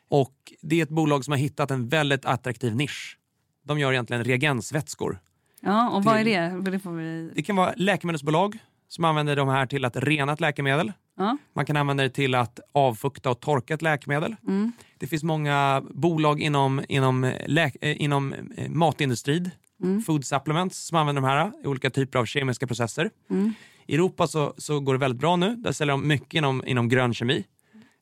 Och 0.09 0.53
det 0.61 0.79
är 0.79 0.83
ett 0.83 0.89
bolag 0.89 1.25
som 1.25 1.31
har 1.31 1.37
hittat 1.37 1.71
en 1.71 1.89
väldigt 1.89 2.25
attraktiv 2.25 2.75
nisch. 2.75 3.17
De 3.63 3.79
gör 3.79 3.91
egentligen 3.91 4.23
reagensvätskor 4.23 5.19
Ja, 5.61 5.89
och 5.89 6.03
vad 6.03 6.19
är 6.19 6.23
det? 6.23 6.71
Det, 6.71 6.79
får 6.79 6.91
vi... 6.91 7.31
Det 7.35 7.43
kan 7.43 7.55
vara 7.55 7.73
läkemedelsbolag 7.77 8.57
som 8.87 9.05
använder 9.05 9.35
de 9.35 9.49
här 9.49 9.65
till 9.65 9.85
att 9.85 9.95
rena 9.95 10.33
ett 10.33 10.41
läkemedel. 10.41 10.93
Ja. 11.17 11.37
Man 11.53 11.65
kan 11.65 11.77
använda 11.77 12.03
det 12.03 12.09
till 12.09 12.35
att 12.35 12.59
avfukta 12.71 13.29
och 13.29 13.39
torka 13.39 13.73
ett 13.73 13.81
läkemedel. 13.81 14.35
Mm. 14.47 14.71
Det 14.97 15.07
finns 15.07 15.23
många 15.23 15.83
bolag 15.89 16.41
inom, 16.41 16.81
inom, 16.89 17.31
läk, 17.45 17.75
eh, 17.81 18.01
inom 18.01 18.33
eh, 18.33 18.69
matindustrin, 18.69 19.49
Mm. 19.83 20.01
food 20.01 20.25
supplements, 20.25 20.85
som 20.87 20.97
använder 20.97 21.21
de 21.21 21.27
här 21.27 21.51
i 21.63 21.67
olika 21.67 21.89
typer 21.89 22.19
av 22.19 22.25
kemiska 22.25 22.67
processer. 22.67 23.09
Mm. 23.29 23.53
I 23.85 23.95
Europa 23.95 24.27
så, 24.27 24.53
så 24.57 24.79
går 24.79 24.93
det 24.93 24.99
väldigt 24.99 25.19
bra 25.19 25.35
nu. 25.35 25.55
Där 25.55 25.71
säljer 25.71 25.91
de 25.91 26.07
mycket 26.07 26.33
inom, 26.33 26.63
inom 26.65 26.89
grön 26.89 27.13
kemi. 27.13 27.45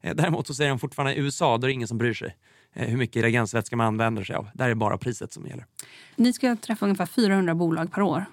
Eh, 0.01 0.15
däremot 0.15 0.47
så 0.47 0.53
säger 0.53 0.69
de 0.69 0.79
fortfarande 0.79 1.15
i 1.15 1.19
USA, 1.19 1.57
då 1.57 1.65
är 1.65 1.67
det 1.67 1.73
ingen 1.73 1.87
som 1.87 1.97
bryr 1.97 2.13
sig 2.13 2.35
eh, 2.73 2.87
hur 2.87 2.97
mycket 2.97 3.23
reagensvätska 3.23 3.75
man 3.75 3.87
använder 3.87 4.23
sig 4.23 4.35
av. 4.35 4.49
Där 4.53 4.65
är 4.65 4.69
det 4.69 4.75
bara 4.75 4.97
priset 4.97 5.33
som 5.33 5.47
gäller. 5.47 5.65
Ni 6.15 6.33
ska 6.33 6.55
träffa 6.55 6.85
ungefär 6.85 7.05
400 7.05 7.55
bolag 7.55 7.91
per 7.91 8.01
år. 8.01 8.25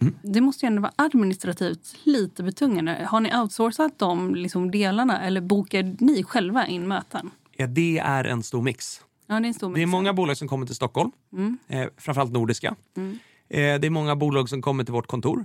Mm. 0.00 0.14
Det 0.22 0.40
måste 0.40 0.66
ju 0.66 0.68
ändå 0.68 0.82
vara 0.82 0.92
administrativt 0.96 1.96
lite 2.02 2.42
betungande. 2.42 3.06
Har 3.10 3.20
ni 3.20 3.36
outsourcat 3.36 3.98
de 3.98 4.34
liksom 4.34 4.70
delarna 4.70 5.22
eller 5.22 5.40
bokar 5.40 5.96
ni 6.04 6.22
själva 6.22 6.66
in 6.66 6.88
möten? 6.88 7.30
Ja, 7.56 7.66
det 7.66 7.98
är 7.98 8.24
en 8.24 8.42
stor 8.42 8.62
mix. 8.62 9.00
Ja, 9.28 9.40
det 9.40 9.48
är 9.48 9.74
Det 9.74 9.82
är 9.82 9.86
många 9.86 10.12
bolag 10.12 10.36
som 10.36 10.48
kommer 10.48 10.66
till 10.66 10.74
Stockholm, 10.74 11.10
Mm. 11.32 11.58
eh, 11.68 11.88
framförallt 11.96 12.32
nordiska. 12.32 12.74
Mm. 12.96 13.18
Eh, 13.48 13.80
det 13.80 13.86
är 13.86 13.90
många 13.90 14.16
bolag 14.16 14.48
som 14.48 14.62
kommer 14.62 14.84
till 14.84 14.92
vårt 14.92 15.06
kontor. 15.06 15.44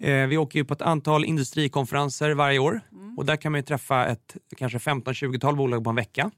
Eh, 0.00 0.26
vi 0.26 0.36
åker 0.36 0.64
på 0.64 0.74
ett 0.74 0.82
antal 0.82 1.24
industrikonferenser 1.24 2.30
varje 2.34 2.58
år 2.58 2.80
och 3.16 3.26
där 3.26 3.36
kan 3.36 3.52
man 3.52 3.62
träffa 3.62 4.06
ett 4.06 4.36
kanske 4.56 4.78
15-20-tal 4.78 5.56
bolag 5.56 5.84
på 5.84 5.90
en 5.90 5.96
vecka. 5.96 6.30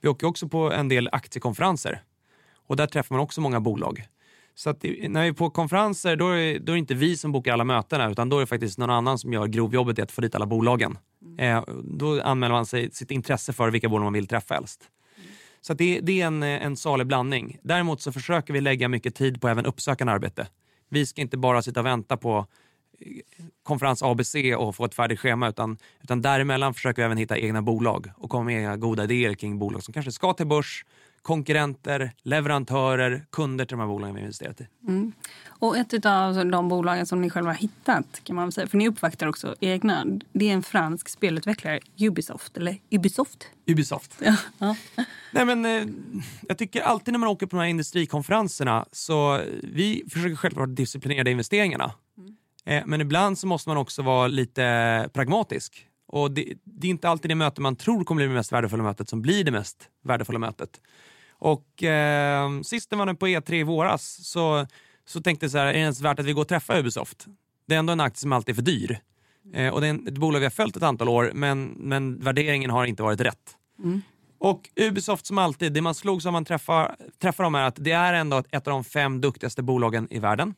Vi 0.00 0.08
åker 0.08 0.26
också 0.26 0.48
på 0.48 0.72
en 0.72 0.88
del 0.88 1.08
aktiekonferenser 1.12 2.02
och 2.66 2.76
där 2.76 2.86
träffar 2.86 3.14
man 3.14 3.22
också 3.24 3.40
många 3.40 3.60
bolag. 3.60 4.04
Så 4.54 4.70
att 4.70 4.82
när 5.08 5.22
vi 5.22 5.28
är 5.28 5.32
på 5.32 5.50
konferenser 5.50 6.16
då 6.16 6.28
är, 6.28 6.58
då 6.58 6.72
är 6.72 6.74
det 6.74 6.78
inte 6.78 6.94
vi 6.94 7.16
som 7.16 7.32
bokar 7.32 7.52
alla 7.52 7.64
mötena 7.64 8.10
utan 8.10 8.28
då 8.28 8.36
är 8.36 8.40
det 8.40 8.46
faktiskt 8.46 8.78
någon 8.78 8.90
annan 8.90 9.18
som 9.18 9.32
gör 9.32 9.46
grovjobbet 9.46 9.98
i 9.98 10.02
att 10.02 10.12
få 10.12 10.20
dit 10.20 10.34
alla 10.34 10.46
bolagen. 10.46 10.98
Eh, 11.38 11.64
då 11.84 12.22
anmäler 12.22 12.54
man 12.54 12.66
sig 12.66 12.90
sitt 12.90 13.10
intresse 13.10 13.52
för 13.52 13.70
vilka 13.70 13.88
bolag 13.88 14.04
man 14.04 14.12
vill 14.12 14.26
träffa 14.26 14.54
helst. 14.54 14.90
Så 15.66 15.72
att 15.72 15.78
det, 15.78 16.00
det 16.00 16.20
är 16.20 16.26
en, 16.26 16.42
en 16.42 16.76
salig 16.76 17.06
blandning. 17.06 17.58
Däremot 17.62 18.00
så 18.00 18.12
försöker 18.12 18.52
vi 18.52 18.60
lägga 18.60 18.88
mycket 18.88 19.14
tid 19.14 19.40
på 19.40 19.48
även 19.48 19.66
uppsökande 19.66 20.12
arbete. 20.12 20.46
Vi 20.88 21.06
ska 21.06 21.20
inte 21.20 21.36
bara 21.36 21.62
sitta 21.62 21.80
och 21.80 21.86
vänta 21.86 22.16
på 22.16 22.46
eh, 22.98 23.06
konferens 23.62 24.02
ABC 24.02 24.34
och 24.56 24.76
få 24.76 24.84
ett 24.84 24.94
färdigt 24.94 25.20
schema 25.20 25.48
utan, 25.48 25.78
utan 26.02 26.22
däremellan 26.22 26.74
försöker 26.74 27.02
vi 27.02 27.06
även 27.06 27.18
hitta 27.18 27.38
egna 27.38 27.62
bolag 27.62 28.10
och 28.16 28.30
komma 28.30 28.44
med 28.44 28.56
egna 28.56 28.76
goda 28.76 29.04
idéer 29.04 29.34
kring 29.34 29.58
bolag 29.58 29.82
som 29.82 29.94
kanske 29.94 30.12
ska 30.12 30.32
till 30.32 30.46
börs, 30.46 30.84
konkurrenter, 31.24 32.12
leverantörer, 32.22 33.24
kunder 33.32 33.64
till 33.64 33.76
de 33.76 33.80
här 33.80 33.86
bolagen 33.86 34.14
vi 34.14 34.20
har 34.20 34.24
investerat 34.24 34.60
i. 34.60 34.66
Mm. 34.88 35.12
Och 35.46 35.76
ett 35.76 36.06
av 36.06 36.46
de 36.46 36.68
bolagen 36.68 37.06
som 37.06 37.20
ni 37.20 37.30
själva 37.30 37.50
har 37.50 37.56
hittat, 37.56 38.20
kan 38.24 38.36
man 38.36 38.52
säga, 38.52 38.66
för 38.66 38.78
ni 38.78 38.88
uppvaktar 38.88 39.26
också 39.26 39.54
egna, 39.60 40.06
det 40.32 40.50
är 40.50 40.52
en 40.52 40.62
fransk 40.62 41.08
spelutvecklare, 41.08 41.80
Ubisoft, 42.00 42.56
eller 42.56 42.76
Ubisoft. 42.90 43.48
Ubisoft. 43.66 44.16
Ja. 44.20 44.36
Ja. 44.58 44.76
Nej, 45.32 45.44
men, 45.44 45.64
eh, 45.64 45.86
jag 46.48 46.58
tycker 46.58 46.80
alltid 46.80 47.12
när 47.12 47.18
man 47.18 47.28
åker 47.28 47.46
på 47.46 47.56
de 47.56 47.60
här 47.62 47.68
industrikonferenserna 47.68 48.86
så 48.92 49.36
eh, 49.36 49.42
vi 49.62 50.04
försöker 50.10 50.36
självklart 50.36 50.76
disciplinera 50.76 51.30
investeringarna. 51.30 51.92
Eh, 52.64 52.82
men 52.86 53.00
ibland 53.00 53.38
så 53.38 53.46
måste 53.46 53.68
man 53.70 53.76
också 53.76 54.02
vara 54.02 54.26
lite 54.26 55.10
pragmatisk. 55.12 55.88
Och 56.06 56.30
det, 56.30 56.54
det 56.64 56.86
är 56.86 56.90
inte 56.90 57.08
alltid 57.08 57.30
det 57.30 57.34
möte 57.34 57.60
man 57.60 57.76
tror 57.76 58.04
kommer 58.04 58.18
bli 58.18 58.26
det 58.26 58.34
mest 58.34 58.52
värdefulla 58.52 58.82
mötet 58.82 59.08
som 59.08 59.22
blir 59.22 59.44
det 59.44 59.50
mest 59.50 59.88
värdefulla 60.02 60.38
mötet. 60.38 60.80
Och 61.44 61.82
eh, 61.82 62.60
sist 62.60 62.90
man 62.90 63.06
var 63.06 63.14
på 63.14 63.26
E3 63.26 63.54
i 63.54 63.62
våras 63.62 64.26
så, 64.26 64.66
så 65.06 65.20
tänkte 65.20 65.44
jag 65.44 65.50
så 65.50 65.58
här, 65.58 65.66
är 65.66 65.72
det 65.72 65.78
ens 65.78 66.00
värt 66.00 66.18
att 66.18 66.26
vi 66.26 66.32
går 66.32 66.42
och 66.42 66.48
träffar 66.48 66.78
Ubisoft? 66.78 67.26
Det 67.66 67.74
är 67.74 67.78
ändå 67.78 67.92
en 67.92 68.00
aktie 68.00 68.20
som 68.20 68.32
alltid 68.32 68.52
är 68.52 68.54
för 68.54 68.62
dyr. 68.62 68.98
Eh, 69.54 69.74
och 69.74 69.80
det 69.80 69.86
är 69.86 70.08
ett 70.08 70.18
bolag 70.18 70.38
vi 70.38 70.44
har 70.44 70.50
följt 70.50 70.76
ett 70.76 70.82
antal 70.82 71.08
år 71.08 71.30
men, 71.34 71.64
men 71.64 72.20
värderingen 72.20 72.70
har 72.70 72.84
inte 72.84 73.02
varit 73.02 73.20
rätt. 73.20 73.56
Och 74.38 74.70
Ubisoft 74.76 75.26
som 75.26 75.38
alltid, 75.38 75.72
det 75.72 75.80
man 75.80 75.94
slogs 75.94 76.26
av 76.26 76.32
man 76.32 76.44
träffar, 76.44 76.96
träffar 77.22 77.44
dem 77.44 77.54
är 77.54 77.62
att 77.62 77.76
det 77.78 77.92
är 77.92 78.14
ändå 78.14 78.42
ett 78.50 78.66
av 78.66 78.72
de 78.72 78.84
fem 78.84 79.20
duktigaste 79.20 79.62
bolagen 79.62 80.08
i 80.10 80.18
världen. 80.18 80.54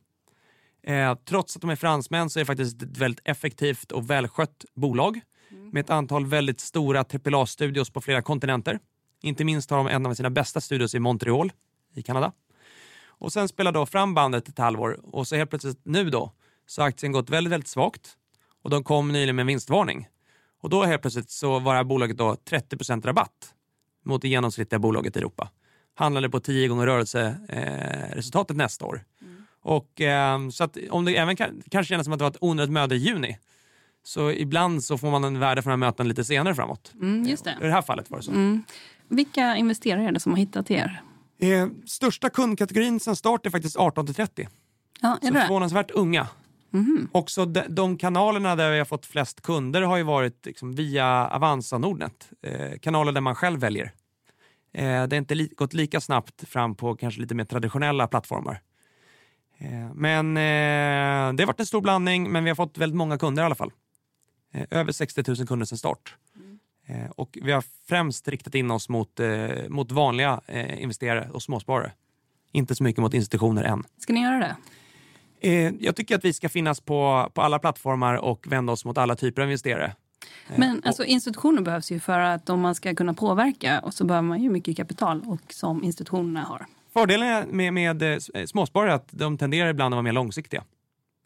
Eh, 0.87 1.15
trots 1.15 1.57
att 1.57 1.63
de 1.63 1.71
är 1.71 1.77
fransmän 1.77 2.31
så 2.31 2.39
är 2.39 2.41
det 2.41 2.47
faktiskt 2.47 2.83
ett 2.83 2.99
väldigt 2.99 3.21
effektivt 3.25 3.93
och 3.93 4.11
välskött 4.11 4.65
bolag 4.75 5.21
med 5.73 5.81
ett 5.81 5.91
antal 5.91 6.27
väldigt 6.27 6.61
stora 6.61 7.05
AAA-studios 7.05 7.91
på 7.91 8.01
flera 8.01 8.23
kontinenter. 8.23 8.79
Inte 9.23 9.45
minst 9.45 9.71
har 9.71 9.79
de 9.79 9.87
en 9.87 10.07
av 10.07 10.15
sina 10.15 10.31
bästa 10.31 10.61
studios 10.61 10.95
i 10.95 10.99
Montreal 10.99 11.53
i 11.95 12.03
Kanada. 12.03 12.33
Och 13.19 13.33
sen 13.33 13.49
spelar 13.49 13.73
då 13.73 13.87
fram 13.87 14.15
bandet 14.15 14.49
ett 14.49 14.59
halvår 14.59 15.01
och 15.03 15.29
så 15.29 15.37
helt 15.37 15.51
plötsligt 15.51 15.81
nu 15.83 16.11
då 16.11 16.33
så 16.67 16.83
har 16.83 16.89
aktien 16.89 17.13
gått 17.13 17.31
väldigt, 17.31 17.53
väldigt 17.53 17.69
svagt 17.69 18.17
och 18.63 18.71
de 18.71 18.85
kom 18.85 19.13
nyligen 19.13 19.37
med 19.37 19.43
en 19.43 19.47
vinstvarning. 19.47 20.09
Och 20.61 20.71
då 20.71 20.85
helt 20.85 21.03
plötsligt 21.03 21.31
så 21.31 21.59
var 21.59 21.73
det 21.73 21.77
här 21.77 21.85
bolaget 21.85 22.17
då 22.17 22.37
30% 22.51 23.07
rabatt 23.07 23.55
mot 24.05 24.23
det 24.23 24.29
genomsnittliga 24.29 24.79
bolaget 24.79 25.17
i 25.17 25.19
Europa. 25.19 25.51
Handlade 25.95 26.31
på 26.31 26.41
10 26.41 26.69
gånger 26.69 26.87
rörelseresultatet 26.87 28.51
eh, 28.51 28.57
nästa 28.57 28.87
år. 28.87 29.05
Och, 29.63 30.01
eh, 30.01 30.49
så 30.49 30.65
att 30.65 30.77
om 30.91 31.05
det 31.05 31.17
även 31.17 31.37
kan, 31.37 31.63
kanske 31.71 31.95
känns 31.95 32.05
som 32.05 32.13
att 32.13 32.19
det 32.19 32.23
var 32.23 32.31
ett 32.31 32.37
onödigt 32.41 32.73
möte 32.73 32.95
i 32.95 32.99
juni 32.99 33.39
så 34.07 34.31
ibland 34.33 34.85
så 34.85 34.99
får 34.99 35.11
man 35.11 35.25
en 35.25 35.39
värde 35.39 35.63
från 35.63 35.71
de 35.71 35.83
här 35.83 35.91
mötena 35.91 36.09
lite 36.09 36.25
senare 36.25 36.55
framåt. 36.55 36.93
Mm, 37.01 37.25
just 37.25 37.47
I 37.47 37.51
det. 37.61 37.67
det 37.67 37.73
här 37.73 37.83
fallet 37.83 38.11
var 38.11 38.19
det 38.19 38.25
så. 38.25 38.31
Mm. 38.31 38.63
Vilka 39.09 39.57
investerare 39.57 40.03
är 40.05 40.13
det 40.13 40.21
som 40.21 40.33
har 40.33 40.39
hittat 40.39 40.71
er? 40.71 41.03
Eh, 41.39 41.67
största 41.87 42.31
kundkategorin 42.31 43.01
sen 43.01 43.17
start 43.17 43.47
är 43.47 43.51
faktiskt 43.51 43.77
18 43.77 44.07
till 44.07 44.15
30. 44.15 44.49
Ja, 45.01 45.19
är 45.23 45.27
Så 45.27 45.33
det? 45.35 45.41
förvånansvärt 45.41 45.91
unga. 45.91 46.29
Mhm. 46.71 47.09
Också 47.13 47.45
de, 47.47 47.63
de 47.69 47.99
kanalerna 47.99 48.57
där 48.57 48.71
vi 48.73 48.79
har 48.79 48.85
fått 48.85 49.07
flest 49.07 49.41
kunder 49.43 49.83
har 49.83 49.97
ju 49.97 50.03
varit 50.03 50.47
liksom 50.47 50.75
via 50.75 51.29
Avanza 51.29 51.79
Nordnet. 51.79 52.29
Eh, 52.43 52.79
kanaler 52.83 53.13
där 53.13 53.21
man 53.21 53.35
själv 53.35 53.61
väljer. 53.61 53.85
Eh, 54.73 54.83
det 54.85 54.89
har 54.91 55.15
inte 55.15 55.35
li- 55.35 55.53
gått 55.57 55.75
lika 55.75 56.01
snabbt 56.01 56.49
fram 56.49 56.75
på 56.75 56.95
kanske 56.97 57.21
lite 57.21 57.35
mer 57.35 57.45
traditionella 57.45 58.07
plattformar. 58.07 58.61
Eh, 59.59 59.95
men 59.95 60.37
eh, 60.37 61.35
det 61.35 61.43
har 61.43 61.47
varit 61.47 61.61
en 61.61 61.67
stor 61.67 61.81
blandning, 61.81 62.33
men 62.33 62.45
vi 62.45 62.51
har 62.51 62.55
fått 62.55 62.79
väldigt 62.79 62.97
många 62.97 63.19
kunder 63.19 63.43
i 63.43 63.47
alla 63.47 63.55
fall. 63.55 63.73
Eh, 64.57 64.67
över 64.71 64.93
60 64.93 65.23
000 65.27 65.47
kunder 65.47 65.67
sedan 65.67 65.79
start. 65.79 66.15
Eh, 66.87 67.11
och 67.11 67.39
vi 67.43 67.53
har 67.53 67.65
främst 67.89 68.29
riktat 68.29 68.55
in 68.55 68.71
oss 68.71 68.89
mot, 68.89 69.21
eh, 69.21 69.49
mot 69.69 69.93
vanliga 69.93 70.41
investerare 70.79 71.31
och 71.33 71.43
småsparare. 71.43 71.93
Inte 72.53 72.75
så 72.75 72.83
mycket 72.83 73.03
mot 73.03 73.15
institutioner 73.15 73.65
än. 73.65 73.85
Ska 73.99 74.13
ni 74.13 74.23
göra 74.23 74.39
det? 74.39 74.57
Jag 75.81 75.97
tycker 75.97 76.17
att 76.17 76.25
vi 76.25 76.33
ska 76.33 76.49
finnas 76.49 76.81
på, 76.81 77.31
på 77.35 77.43
alla 77.43 77.59
plattformar 77.59 78.15
och 78.15 78.47
vända 78.47 78.73
oss 78.73 78.85
mot 78.85 78.99
alla 78.99 79.17
typer 79.17 79.43
av 79.43 79.49
investerare. 79.49 79.95
Men 80.57 80.83
alltså, 80.85 81.05
institutioner 81.05 81.63
behövs 81.63 81.91
ju 81.91 82.01
för 82.01 82.19
att 82.19 82.51
om 82.51 82.61
man 82.61 82.75
ska 82.75 82.95
kunna 82.95 83.15
påverka 83.15 83.81
och 83.81 83.95
så 83.95 84.05
behöver 84.05 84.29
man 84.29 84.43
ju 84.43 84.51
mycket 84.51 84.77
kapital 84.77 85.23
och 85.27 85.53
som 85.53 85.85
institutionerna 85.85 86.43
har. 86.43 86.67
Fördelen 86.93 87.49
med, 87.49 87.75
med 87.75 88.23
småsparare 88.47 88.91
är 88.91 88.95
att 88.95 89.09
de 89.11 89.39
tenderar 89.39 89.69
ibland 89.69 89.95
att 89.95 89.97
vara 89.97 90.03
mer 90.03 90.13
långsiktiga. 90.13 90.65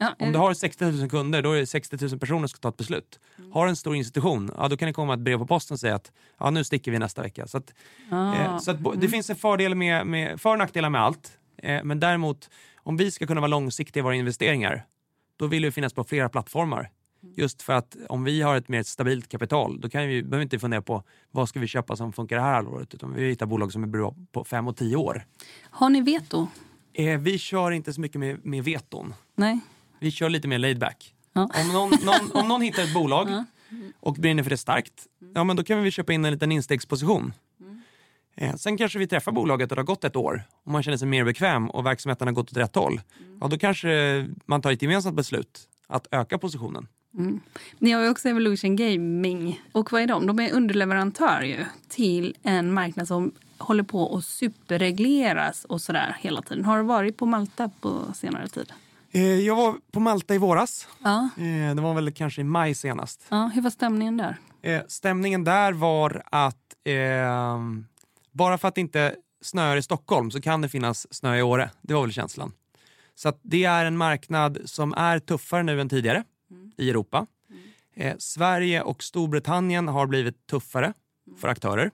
Ja, 0.03 0.15
Om 0.19 0.33
du 0.33 0.39
har 0.39 0.55
60 0.55 0.85
000 0.85 1.11
kunder, 1.11 1.43
då 1.43 1.53
är 1.53 1.59
det 1.61 1.67
60 1.67 1.97
000 2.07 2.19
personer 2.19 2.41
som 2.41 2.49
ska 2.49 2.59
ta 2.59 2.69
ett 2.69 2.77
beslut. 2.77 3.21
Mm. 3.39 3.53
Har 3.53 3.67
en 3.67 3.77
stor 3.77 3.97
institution, 3.97 4.51
ja, 4.57 4.69
då 4.69 4.77
kan 4.77 4.87
det 4.87 4.93
komma 4.93 5.15
ett 5.15 5.21
brev 5.21 5.39
på 5.39 5.47
posten 5.47 5.75
och 5.75 5.81
säga 5.81 5.95
att 5.95 6.13
ja, 6.39 6.51
nu 6.51 6.65
sticker 6.65 6.91
vi 6.91 6.99
nästa 6.99 7.23
vecka. 7.23 7.47
Så, 7.47 7.59
att, 7.59 7.75
Ah. 8.11 8.35
eh, 8.35 8.59
så 8.59 8.71
att, 8.71 8.79
Mm. 8.81 9.01
det 9.01 9.09
finns 9.09 9.31
en 9.31 9.37
fördel 9.37 9.75
med, 9.75 10.07
med, 10.07 10.41
för 10.41 10.51
och 10.51 10.59
nackdelar 10.59 10.91
med 10.91 11.01
allt. 11.03 11.39
Eh, 11.63 11.85
men 11.85 12.01
däremot, 12.01 12.51
om 12.77 12.97
vi 12.97 13.11
ska 13.11 13.27
kunna 13.27 13.41
vara 13.41 13.49
långsiktiga 13.49 14.01
i 14.01 14.03
våra 14.05 14.15
investeringar, 14.15 14.85
då 15.37 15.47
vill 15.47 15.65
vi 15.65 15.71
finnas 15.73 15.93
på 15.95 16.05
flera 16.05 16.29
plattformar. 16.29 16.91
Just 17.37 17.63
för 17.63 17.73
att 17.73 17.97
om 18.09 18.25
vi 18.25 18.43
har 18.43 18.57
ett 18.57 18.69
mer 18.69 18.83
stabilt 18.83 19.29
kapital, 19.29 19.81
då 19.81 19.89
kan 19.89 20.03
vi, 20.09 20.23
behöver 20.23 20.37
vi 20.37 20.43
inte 20.43 20.59
fundera 20.59 20.83
på 20.83 21.03
vad 21.31 21.49
ska 21.49 21.61
vi 21.61 21.67
köpa 21.67 21.97
som 21.97 22.13
funkar 22.13 22.37
det 22.37 22.43
här 22.43 22.53
halvåret, 22.55 22.95
utan 22.95 23.15
vi 23.15 23.29
hittar 23.29 23.47
bolag 23.47 23.73
som 23.73 23.83
är 23.83 23.87
bra 23.87 24.15
på 24.33 24.45
fem 24.45 24.69
och 24.69 24.77
tio 24.77 24.97
år. 24.97 25.27
Har 25.71 25.91
ni 25.91 26.01
veto? 26.01 26.47
Eh, 26.93 27.19
vi 27.21 27.39
kör 27.39 27.71
inte 27.71 27.93
så 27.93 28.01
mycket 28.01 28.19
med, 28.21 28.47
med 28.47 28.65
veton. 28.65 29.15
Nej? 29.37 29.61
Vi 30.01 30.11
kör 30.11 30.29
lite 30.29 30.49
mer 30.49 30.59
laid 30.59 30.79
back. 30.79 31.15
Ja. 31.33 31.51
Om, 31.55 31.73
någon, 31.73 31.91
någon, 32.05 32.43
om 32.43 32.49
någon 32.49 32.63
hittar 32.63 32.83
ett 32.83 32.95
bolag 32.95 33.45
och 34.01 34.15
brinner 34.15 34.43
för 34.43 34.51
det 34.51 34.57
starkt, 34.57 35.07
ja 35.35 35.45
men 35.45 35.57
då 35.57 35.65
kan 35.65 35.83
vi 35.83 35.91
köpa 35.91 36.13
in 36.13 36.25
en 36.25 36.33
liten 36.33 36.53
instegsposition. 36.53 37.33
Eh, 38.37 38.55
sen 38.55 38.77
kanske 38.77 38.99
vi 38.99 39.07
träffar 39.07 39.33
bolaget 39.33 39.71
och 39.71 39.77
det 39.77 39.81
har 39.81 39.87
gått 39.87 40.05
ett 40.05 40.17
år 40.17 40.43
och 40.65 40.73
man 40.73 40.83
känner 40.83 40.97
sig 40.97 41.09
mer 41.09 41.25
bekväm 41.25 41.71
och 41.71 41.87
verksamheten 41.87 42.29
har 42.29 42.35
gått 42.35 42.53
åt 42.53 42.57
rätt 42.57 42.75
håll. 42.75 43.01
Ja, 43.41 43.49
då 43.49 43.59
kanske 43.59 44.29
man 44.47 44.63
tar 44.63 44.73
ett 44.73 44.83
gemensamt 44.83 45.17
beslut 45.17 45.69
att 45.87 46.07
öka 46.11 46.39
positionen. 46.39 46.89
Mm. 47.15 47.41
Ni 47.79 47.91
har 47.91 48.03
ju 48.03 48.09
också 48.09 48.29
Evolution 48.29 48.77
Gaming. 48.77 49.61
Och 49.73 49.93
vad 49.93 50.03
är 50.03 50.07
de? 50.07 50.27
De 50.27 50.41
är 50.41 50.53
underleverantör 50.53 51.43
ju 51.43 51.65
till 51.89 52.37
en 52.43 52.73
marknad 52.73 53.09
som 53.09 53.33
håller 53.59 53.83
på 53.83 54.17
att 54.17 54.25
superregleras 54.25 55.65
och 55.65 55.81
sådär 55.81 56.17
hela 56.21 56.43
tiden. 56.43 56.65
Har 56.65 56.79
du 56.79 56.85
varit 56.85 57.17
på 57.17 57.27
Malta 57.27 57.71
på 57.81 58.13
senare 58.15 58.49
tid? 58.49 58.73
Eh, 59.12 59.23
jag 59.23 59.57
var 59.57 59.75
på 59.92 60.01
Malta 60.01 60.35
i 60.35 60.38
våras. 60.38 60.88
Ja. 61.03 61.29
Eh, 61.37 61.75
det 61.75 61.83
var 61.83 61.94
väl 61.94 62.12
kanske 62.12 62.40
i 62.40 62.44
maj 62.44 62.75
senast. 62.75 63.27
ja. 63.29 63.51
Hur 63.55 63.62
var 63.62 63.70
stämningen 63.70 64.16
där? 64.16 64.37
Eh, 64.62 64.83
stämningen 64.88 65.44
där 65.44 65.73
var 65.73 66.23
att 66.27 66.75
eh, 66.85 67.59
bara 68.33 68.59
för 68.59 68.68
att 68.68 68.75
det 68.75 68.81
inte 68.81 69.16
snöar 69.42 69.77
i 69.77 69.83
Stockholm 69.83 70.31
så 70.31 70.40
kan 70.40 70.61
det 70.61 70.68
finnas 70.68 71.14
snö 71.14 71.37
i 71.37 71.42
Åre. 71.42 71.70
Det 71.83 71.94
var 71.94 72.01
väl 72.03 72.12
känslan. 72.12 72.53
Så 73.14 73.33
det 73.42 73.64
är 73.64 73.85
en 73.85 73.96
marknad 73.96 74.59
som 74.64 74.94
är 74.94 75.18
tuffare 75.18 75.62
nu 75.62 75.81
än 75.81 75.88
tidigare 75.88 76.25
i 76.77 76.90
Europa. 76.90 77.27
Eh, 77.94 78.14
Sverige 78.18 78.83
och 78.83 79.03
Storbritannien 79.03 79.88
har 79.88 80.07
blivit 80.07 80.46
tuffare 80.46 80.92
för 81.40 81.49
aktörer. 81.49 81.90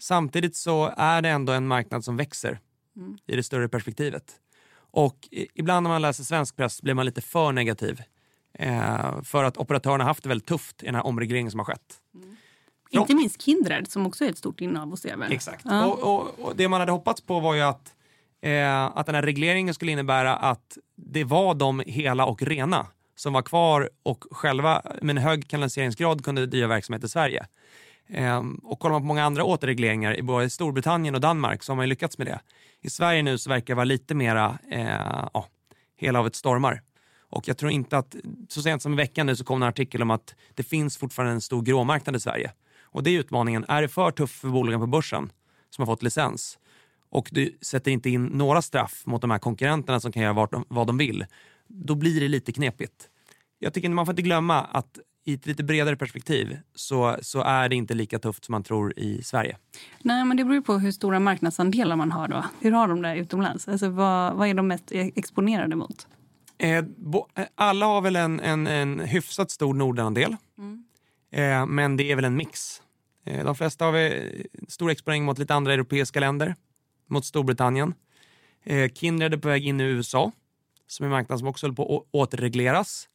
Samtidigt 0.00 0.56
så 0.56 0.94
är 0.96 1.22
det 1.22 1.28
ändå 1.28 1.52
en 1.52 1.66
marknad 1.66 2.04
som 2.04 2.16
växer 2.16 2.58
i 3.26 3.36
det 3.36 3.42
större 3.42 3.68
perspektivet. 3.68 4.32
Och 4.90 5.28
ibland 5.54 5.82
när 5.82 5.90
man 5.90 6.02
läser 6.02 6.24
svensk 6.24 6.56
press 6.56 6.82
blir 6.82 6.94
man 6.94 7.06
lite 7.06 7.20
för 7.20 7.52
negativ. 7.52 8.02
Eh, 8.54 9.22
för 9.22 9.44
att 9.44 9.56
operatörerna 9.56 10.04
haft 10.04 10.22
det 10.22 10.28
väldigt 10.28 10.48
tufft 10.48 10.82
i 10.82 10.86
den 10.86 10.94
här 10.94 11.06
omregleringen 11.06 11.50
som 11.50 11.60
har 11.60 11.64
skett. 11.64 12.00
Ja. 12.90 13.00
Inte 13.00 13.14
minst 13.14 13.42
Kindred 13.42 13.90
som 13.90 14.06
också 14.06 14.24
är 14.24 14.28
ett 14.28 14.38
stort 14.38 14.60
innehav 14.60 14.90
hos 14.90 15.06
er 15.06 15.16
väl? 15.16 15.32
Exakt. 15.32 15.64
Ja. 15.64 15.86
Och, 15.86 16.14
och, 16.14 16.38
och 16.38 16.56
det 16.56 16.68
man 16.68 16.80
hade 16.80 16.92
hoppats 16.92 17.20
på 17.20 17.40
var 17.40 17.54
ju 17.54 17.60
att, 17.60 17.94
eh, 18.42 18.84
att 18.84 19.06
den 19.06 19.14
här 19.14 19.22
regleringen 19.22 19.74
skulle 19.74 19.92
innebära 19.92 20.36
att 20.36 20.78
det 20.96 21.24
var 21.24 21.54
de 21.54 21.82
hela 21.86 22.26
och 22.26 22.42
rena 22.42 22.86
som 23.16 23.32
var 23.32 23.42
kvar 23.42 23.90
och 24.02 24.24
själva 24.30 24.82
med 25.02 25.16
en 25.16 25.22
hög 25.22 25.48
kanaliseringsgrad 25.48 26.24
kunde 26.24 26.46
driva 26.46 26.66
verksamhet 26.66 27.04
i 27.04 27.08
Sverige. 27.08 27.46
Eh, 28.12 28.42
och 28.62 28.78
kollar 28.78 28.92
man 28.92 29.02
på 29.02 29.06
många 29.06 29.24
andra 29.24 29.44
återregleringar 29.44 30.18
i 30.18 30.22
både 30.22 30.50
Storbritannien 30.50 31.14
och 31.14 31.20
Danmark 31.20 31.62
så 31.62 31.72
har 31.72 31.76
man 31.76 31.84
ju 31.84 31.88
lyckats 31.88 32.18
med 32.18 32.26
det. 32.26 32.40
I 32.80 32.90
Sverige 32.90 33.22
nu 33.22 33.38
så 33.38 33.50
verkar 33.50 33.74
det 33.74 33.76
vara 33.76 33.84
lite 33.84 34.14
mera 34.14 34.58
eh, 34.70 35.28
ja, 35.34 35.46
hela 35.96 36.18
av 36.18 36.26
ett 36.26 36.34
stormar. 36.34 36.82
Och 37.30 37.48
jag 37.48 37.58
tror 37.58 37.70
inte 37.70 37.98
att, 37.98 38.16
så 38.48 38.62
sent 38.62 38.82
som 38.82 38.92
i 38.92 38.96
veckan 38.96 39.26
nu 39.26 39.36
så 39.36 39.44
kom 39.44 39.62
en 39.62 39.68
artikel 39.68 40.02
om 40.02 40.10
att 40.10 40.34
det 40.54 40.62
finns 40.62 40.96
fortfarande 40.96 41.32
en 41.32 41.40
stor 41.40 41.62
gråmarknad 41.62 42.16
i 42.16 42.20
Sverige. 42.20 42.52
Och 42.82 43.02
det 43.02 43.10
är 43.10 43.18
utmaningen, 43.18 43.64
är 43.68 43.82
det 43.82 43.88
för 43.88 44.10
tufft 44.10 44.40
för 44.40 44.48
bolagen 44.48 44.80
på 44.80 44.86
börsen 44.86 45.32
som 45.70 45.82
har 45.82 45.86
fått 45.94 46.02
licens 46.02 46.58
och 47.10 47.28
du 47.32 47.58
sätter 47.60 47.90
inte 47.90 48.10
in 48.10 48.24
några 48.24 48.62
straff 48.62 49.02
mot 49.06 49.20
de 49.20 49.30
här 49.30 49.38
konkurrenterna 49.38 50.00
som 50.00 50.12
kan 50.12 50.22
göra 50.22 50.32
vad 50.32 50.50
de, 50.50 50.64
vad 50.68 50.86
de 50.86 50.98
vill, 50.98 51.26
då 51.66 51.94
blir 51.94 52.20
det 52.20 52.28
lite 52.28 52.52
knepigt. 52.52 53.08
Jag 53.58 53.74
tycker 53.74 53.88
man 53.88 54.06
får 54.06 54.12
inte 54.12 54.22
glömma 54.22 54.60
att 54.60 54.98
i 55.30 55.34
ett 55.34 55.46
lite 55.46 55.64
bredare 55.64 55.96
perspektiv 55.96 56.58
så, 56.74 57.16
så 57.22 57.42
är 57.42 57.68
det 57.68 57.76
inte 57.76 57.94
lika 57.94 58.18
tufft 58.18 58.44
som 58.44 58.52
man 58.52 58.62
tror 58.62 58.98
i 58.98 59.22
Sverige. 59.22 59.56
Nej, 60.02 60.24
men 60.24 60.36
det 60.36 60.44
beror 60.44 60.60
på 60.60 60.78
hur 60.78 60.92
stora 60.92 61.20
marknadsandelar 61.20 61.96
man 61.96 62.12
har 62.12 62.28
då. 62.28 62.44
Hur 62.60 62.72
har 62.72 62.88
de 62.88 63.02
det 63.02 63.16
utomlands? 63.16 63.68
Alltså, 63.68 63.88
vad, 63.88 64.34
vad 64.34 64.48
är 64.48 64.54
de 64.54 64.68
mest 64.68 64.92
e- 64.92 65.12
exponerade 65.16 65.76
mot? 65.76 66.06
Eh, 66.58 66.84
bo, 66.96 67.26
eh, 67.34 67.44
alla 67.54 67.86
har 67.86 68.00
väl 68.00 68.16
en, 68.16 68.40
en, 68.40 68.66
en 68.66 69.00
hyfsat 69.00 69.50
stor 69.50 69.74
Nordenandel, 69.74 70.36
eh, 71.32 71.66
men 71.66 71.96
det 71.96 72.12
är 72.12 72.16
väl 72.16 72.24
en 72.24 72.36
mix. 72.36 72.82
Eh, 73.26 73.44
de 73.44 73.54
flesta 73.54 73.84
har 73.84 73.92
väl 73.92 74.46
stor 74.68 74.90
exponering 74.90 75.24
mot 75.24 75.38
lite 75.38 75.54
andra 75.54 75.72
europeiska 75.72 76.20
länder, 76.20 76.54
mot 77.08 77.24
Storbritannien. 77.24 77.94
Eh, 78.64 78.90
Kindred 78.92 79.34
är 79.34 79.38
på 79.38 79.48
väg 79.48 79.66
in 79.66 79.80
i 79.80 79.84
USA, 79.84 80.32
som 80.86 81.04
är 81.04 81.06
en 81.06 81.10
marknad 81.10 81.38
som 81.38 81.48
också 81.48 81.66
håller 81.66 81.76
på 81.76 81.96
att 81.96 82.08
återregleras. 82.10 83.08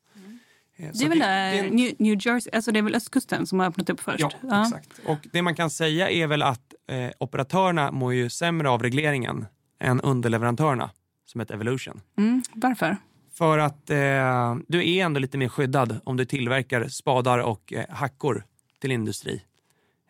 Eh, 0.78 0.90
Det 0.94 1.06
är 1.06 1.10
väl 1.10 1.20
det 1.20 1.26
en- 1.26 1.76
New, 1.76 1.94
New 2.00 2.18
Jersey, 2.28 2.52
alltså 2.54 2.72
det 2.72 2.80
är 2.80 2.84
väl 2.84 2.96
östkusten 2.96 3.48
som 3.48 3.60
har 3.60 3.68
öppnat 3.68 3.90
upp 3.90 4.00
först? 4.00 4.26
Ja, 4.42 4.62
exakt. 4.66 4.90
Och 5.06 5.18
det 5.34 5.42
man 5.42 5.56
kan 5.56 5.70
säga 5.70 6.10
är 6.10 6.28
väl 6.28 6.42
att 6.44 6.74
eh, 6.88 7.10
operatörerna 7.18 7.92
mår 7.92 8.14
ju 8.14 8.30
sämre 8.30 8.70
av 8.70 8.84
regleringen 8.84 9.46
än 9.80 10.02
underleverantörerna, 10.02 10.90
som 11.26 11.40
heter 11.42 11.54
Evolution. 11.54 12.02
Mm, 12.18 12.44
varför? 12.54 12.98
För 13.34 13.58
att 13.58 13.90
eh, 13.90 14.56
du 14.68 14.90
är 14.96 15.06
ändå 15.06 15.20
lite 15.20 15.38
mer 15.38 15.48
skyddad 15.48 16.00
om 16.04 16.18
du 16.18 16.26
tillverkar 16.26 16.88
spadar 16.88 17.40
och 17.40 17.74
eh, 17.74 17.86
hackor 17.90 18.44
till 18.82 18.92
industri. 18.92 19.42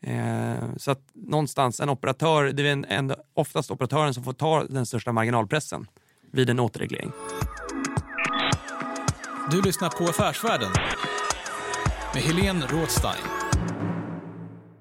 Eh, 0.01 0.75
så 0.77 0.91
att 0.91 1.01
någonstans 1.13 1.79
en 1.79 1.89
operatör, 1.89 2.43
det 2.43 2.67
är 2.67 2.71
en, 2.71 2.85
en, 2.85 3.13
oftast 3.33 3.71
operatören 3.71 4.13
som 4.13 4.23
får 4.23 4.33
ta 4.33 4.63
den 4.63 4.85
största 4.85 5.11
marginalpressen 5.11 5.87
vid 6.31 6.49
en 6.49 6.59
återreglering. 6.59 7.11
Du 9.51 9.61
lyssnar 9.61 9.89
på 9.89 10.03
Affärsvärlden 10.03 10.71
med 12.13 12.23
Helene 12.23 12.65
Rådstein. 12.67 13.23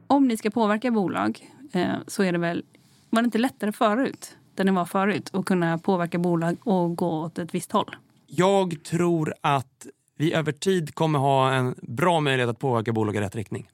Om 0.06 0.28
ni 0.28 0.36
ska 0.36 0.50
påverka 0.50 0.90
bolag 0.90 1.50
eh, 1.72 1.92
så 2.06 2.22
är 2.22 2.32
det 2.32 2.38
väl, 2.38 2.64
var 3.10 3.22
det 3.22 3.26
inte 3.26 3.38
lättare 3.38 3.72
förut? 3.72 4.36
Där 4.54 4.64
ni 4.64 4.70
var 4.72 4.84
förut 4.84 5.30
att 5.32 5.44
kunna 5.44 5.78
påverka 5.78 6.18
bolag 6.18 6.56
och 6.66 6.96
gå 6.96 7.10
åt 7.22 7.38
ett 7.38 7.54
visst 7.54 7.72
håll? 7.72 7.96
Jag 8.26 8.84
tror 8.84 9.34
att 9.40 9.86
vi 10.16 10.32
över 10.32 10.52
tid 10.52 10.94
kommer 10.94 11.18
ha 11.18 11.52
en 11.52 11.74
bra 11.82 12.20
möjlighet 12.20 12.50
att 12.50 12.58
påverka 12.58 12.92
bolag 12.92 13.16
i 13.16 13.20
rätt 13.20 13.34
riktning. 13.36 13.70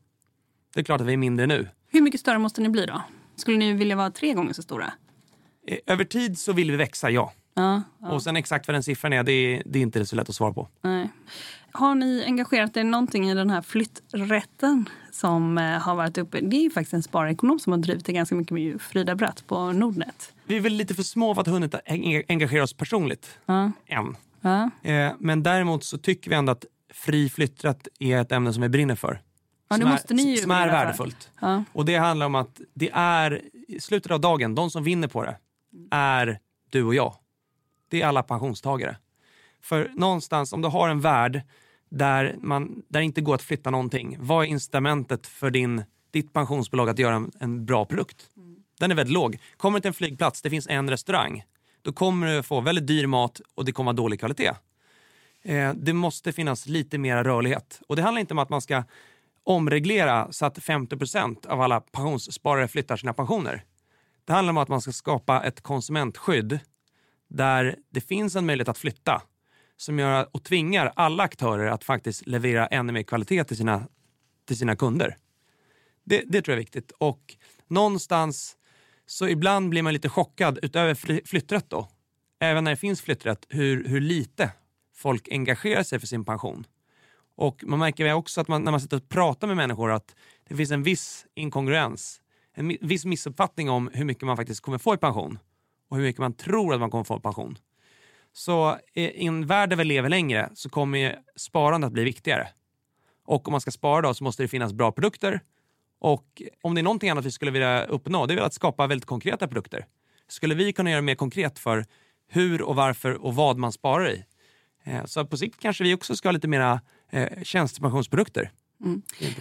Det 0.74 0.80
är 0.80 0.84
klart 0.84 1.00
att 1.00 1.06
vi 1.06 1.12
är 1.12 1.16
mindre 1.16 1.46
nu. 1.46 1.68
Hur 1.88 2.00
mycket 2.00 2.20
större 2.20 2.38
måste 2.38 2.60
ni 2.60 2.68
bli 2.68 2.86
då? 2.86 3.02
Skulle 3.36 3.56
ni 3.58 3.72
vilja 3.72 3.96
vara 3.96 4.10
tre 4.10 4.34
gånger 4.34 4.52
så 4.52 4.62
stora? 4.62 4.92
Eh, 5.66 5.78
Över 5.86 6.04
tid 6.04 6.38
så 6.38 6.52
vill 6.52 6.70
vi 6.70 6.76
växa, 6.76 7.10
ja. 7.10 7.32
Ja, 7.54 7.82
ja. 8.00 8.10
Och 8.10 8.22
sen 8.22 8.36
exakt 8.36 8.68
vad 8.68 8.74
den 8.74 8.82
siffran 8.82 9.12
är, 9.12 9.22
det 9.22 9.32
är, 9.32 9.62
det 9.66 9.78
är 9.78 9.82
inte 9.82 10.06
så 10.06 10.16
lätt 10.16 10.28
att 10.28 10.34
svara 10.34 10.52
på. 10.52 10.68
Nej. 10.82 11.08
Har 11.72 11.94
ni 11.94 12.24
engagerat 12.26 12.76
er 12.76 12.84
någonting 12.84 13.30
i 13.30 13.34
den 13.34 13.50
här 13.50 13.62
flytträtten 13.62 14.88
som 15.12 15.58
eh, 15.58 15.64
har 15.64 15.94
varit 15.94 16.18
uppe? 16.18 16.40
Det 16.40 16.56
är 16.56 16.62
ju 16.62 16.70
faktiskt 16.70 16.92
en 16.94 17.02
sparekonom 17.02 17.58
som 17.58 17.72
har 17.72 17.78
drivit 17.78 18.04
det 18.04 18.12
ganska 18.12 18.34
mycket 18.34 18.52
med 18.52 18.80
Frida 18.82 19.14
Bratt 19.14 19.44
på 19.46 19.72
Nordnet. 19.72 20.32
Vi 20.44 20.56
är 20.56 20.60
väl 20.60 20.72
lite 20.72 20.94
för 20.94 21.02
små 21.02 21.34
för 21.34 21.40
att 21.40 21.46
ha 21.46 21.54
hunnit 21.54 21.74
en- 21.84 22.22
engagera 22.28 22.62
oss 22.62 22.72
personligt 22.72 23.38
Ja. 23.46 23.72
än. 23.86 24.16
Ja. 24.40 24.70
Eh, 24.90 25.12
Men 25.18 25.42
däremot 25.42 25.84
så 25.84 25.98
tycker 25.98 26.30
vi 26.30 26.36
ändå 26.36 26.52
att 26.52 26.64
fri 26.94 27.28
flytträtt 27.28 27.88
är 27.98 28.18
ett 28.20 28.32
ämne 28.32 28.52
som 28.52 28.62
vi 28.62 28.68
brinner 28.68 28.94
för. 28.94 29.20
Ja, 29.68 29.76
som 29.76 29.88
måste 29.88 30.14
är, 30.14 30.16
ni 30.16 30.22
ju 30.30 30.36
som 30.36 30.50
är 30.50 30.66
värdefullt. 30.66 31.30
Ja. 31.40 31.64
Och 31.72 31.84
det 31.84 31.96
handlar 31.96 32.26
om 32.26 32.34
att 32.34 32.60
det 32.74 32.90
är 32.92 33.40
i 33.68 33.80
slutet 33.80 34.12
av 34.12 34.20
dagen, 34.20 34.54
de 34.54 34.70
som 34.70 34.84
vinner 34.84 35.08
på 35.08 35.22
det 35.24 35.36
är 35.90 36.38
du 36.70 36.82
och 36.84 36.94
jag. 36.94 37.14
Det 37.90 38.02
är 38.02 38.06
alla 38.06 38.22
pensionstagare. 38.22 38.96
För 39.62 39.90
någonstans, 39.94 40.52
om 40.52 40.62
du 40.62 40.68
har 40.68 40.88
en 40.88 41.00
värld 41.00 41.42
där, 41.88 42.36
man, 42.40 42.82
där 42.88 43.00
det 43.00 43.04
inte 43.04 43.20
går 43.20 43.34
att 43.34 43.42
flytta 43.42 43.70
någonting, 43.70 44.16
vad 44.20 44.44
är 44.44 44.48
incitamentet 44.48 45.26
för 45.26 45.50
din, 45.50 45.84
ditt 46.10 46.32
pensionsbolag 46.32 46.88
att 46.88 46.98
göra 46.98 47.14
en, 47.14 47.30
en 47.40 47.64
bra 47.64 47.84
produkt? 47.84 48.28
Den 48.78 48.90
är 48.90 48.94
väldigt 48.94 49.14
låg. 49.14 49.38
Kommer 49.56 49.78
du 49.78 49.80
till 49.80 49.88
en 49.88 49.94
flygplats, 49.94 50.42
det 50.42 50.50
finns 50.50 50.66
en 50.66 50.90
restaurang, 50.90 51.44
då 51.82 51.92
kommer 51.92 52.26
du 52.26 52.42
få 52.42 52.60
väldigt 52.60 52.86
dyr 52.86 53.06
mat 53.06 53.40
och 53.54 53.64
det 53.64 53.72
kommer 53.72 53.88
vara 53.88 53.96
dålig 53.96 54.18
kvalitet. 54.18 54.52
Eh, 55.42 55.72
det 55.74 55.92
måste 55.92 56.32
finnas 56.32 56.66
lite 56.66 56.98
mer 56.98 57.24
rörlighet. 57.24 57.82
Och 57.88 57.96
det 57.96 58.02
handlar 58.02 58.20
inte 58.20 58.34
om 58.34 58.38
att 58.38 58.50
man 58.50 58.60
ska 58.60 58.84
omreglera 59.44 60.32
så 60.32 60.46
att 60.46 60.58
50% 60.58 61.46
av 61.46 61.60
alla 61.60 61.80
pensionssparare 61.80 62.68
flyttar 62.68 62.96
sina 62.96 63.12
pensioner. 63.12 63.64
Det 64.24 64.32
handlar 64.32 64.50
om 64.52 64.58
att 64.58 64.68
man 64.68 64.80
ska 64.80 64.92
skapa 64.92 65.42
ett 65.42 65.60
konsumentskydd 65.60 66.58
där 67.30 67.76
det 67.90 68.00
finns 68.00 68.36
en 68.36 68.46
möjlighet 68.46 68.68
att 68.68 68.78
flytta 68.78 69.22
som 69.76 69.98
gör 69.98 70.28
och 70.32 70.44
tvingar 70.44 70.92
alla 70.96 71.22
aktörer 71.22 71.66
att 71.66 71.84
faktiskt 71.84 72.26
leverera 72.26 72.66
ännu 72.66 72.92
mer 72.92 73.02
kvalitet 73.02 73.44
till 73.44 73.56
sina, 73.56 73.88
till 74.46 74.58
sina 74.58 74.76
kunder. 74.76 75.16
Det, 76.04 76.22
det 76.26 76.42
tror 76.42 76.52
jag 76.52 76.56
är 76.56 76.64
viktigt. 76.64 76.90
Och 76.90 77.36
någonstans 77.68 78.56
så 79.06 79.28
ibland 79.28 79.70
blir 79.70 79.82
man 79.82 79.92
lite 79.92 80.08
chockad 80.08 80.58
utöver 80.62 80.94
flytträtt 81.26 81.70
då. 81.70 81.88
Även 82.40 82.64
när 82.64 82.70
det 82.70 82.76
finns 82.76 83.02
flytträtt, 83.02 83.46
hur, 83.48 83.88
hur 83.88 84.00
lite 84.00 84.50
folk 84.96 85.28
engagerar 85.30 85.82
sig 85.82 85.98
för 85.98 86.06
sin 86.06 86.24
pension. 86.24 86.66
Och 87.36 87.64
man 87.66 87.78
märker 87.78 88.12
också 88.12 88.40
att 88.40 88.48
man, 88.48 88.62
när 88.62 88.70
man 88.70 88.80
sitter 88.80 88.96
och 88.96 89.08
pratar 89.08 89.46
med 89.46 89.56
människor 89.56 89.90
att 89.90 90.14
det 90.48 90.56
finns 90.56 90.70
en 90.70 90.82
viss 90.82 91.26
inkongruens, 91.34 92.20
en 92.54 92.76
viss 92.80 93.04
missuppfattning 93.04 93.70
om 93.70 93.90
hur 93.92 94.04
mycket 94.04 94.22
man 94.22 94.36
faktiskt 94.36 94.60
kommer 94.60 94.78
få 94.78 94.94
i 94.94 94.98
pension 94.98 95.38
och 95.90 95.96
hur 95.96 96.04
mycket 96.04 96.20
man 96.20 96.32
tror 96.32 96.74
att 96.74 96.80
man 96.80 96.90
kommer 96.90 97.04
få 97.04 97.16
i 97.16 97.20
pension. 97.20 97.58
Så 98.32 98.78
i 98.94 99.26
en 99.26 99.46
värld 99.46 99.70
där 99.70 99.76
vi 99.76 99.84
lever 99.84 100.08
längre 100.08 100.50
så 100.54 100.68
kommer 100.68 100.98
ju 100.98 101.12
sparande 101.36 101.86
att 101.86 101.92
bli 101.92 102.04
viktigare. 102.04 102.48
Och 103.24 103.48
om 103.48 103.52
man 103.52 103.60
ska 103.60 103.70
spara 103.70 104.00
då 104.00 104.14
så 104.14 104.24
måste 104.24 104.42
det 104.42 104.48
finnas 104.48 104.72
bra 104.72 104.92
produkter. 104.92 105.40
Och 105.98 106.42
om 106.62 106.74
det 106.74 106.80
är 106.80 106.82
någonting 106.82 107.10
annat 107.10 107.24
vi 107.24 107.30
skulle 107.30 107.50
vilja 107.50 107.84
uppnå, 107.84 108.26
det 108.26 108.34
är 108.34 108.36
väl 108.36 108.44
att 108.44 108.54
skapa 108.54 108.86
väldigt 108.86 109.06
konkreta 109.06 109.48
produkter. 109.48 109.86
Skulle 110.28 110.54
vi 110.54 110.72
kunna 110.72 110.90
göra 110.90 111.02
mer 111.02 111.14
konkret 111.14 111.58
för 111.58 111.86
hur 112.28 112.62
och 112.62 112.76
varför 112.76 113.24
och 113.24 113.34
vad 113.34 113.58
man 113.58 113.72
sparar 113.72 114.10
i? 114.10 114.24
Eh, 114.84 115.04
så 115.04 115.26
på 115.26 115.36
sikt 115.36 115.60
kanske 115.60 115.84
vi 115.84 115.94
också 115.94 116.16
ska 116.16 116.28
ha 116.28 116.32
lite 116.32 116.48
mera 116.48 116.80
eh, 117.10 117.42
tjänstepensionsprodukter. 117.42 118.50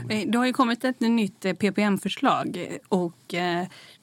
Eh, 0.09 0.27
Det 0.27 0.37
har 0.37 0.45
ju 0.45 0.53
kommit 0.53 0.83
ett 0.83 0.99
nytt 0.99 1.45
eh, 1.45 1.53
PPM-förslag 1.53 2.57
eh, 2.57 2.77
och 2.89 3.15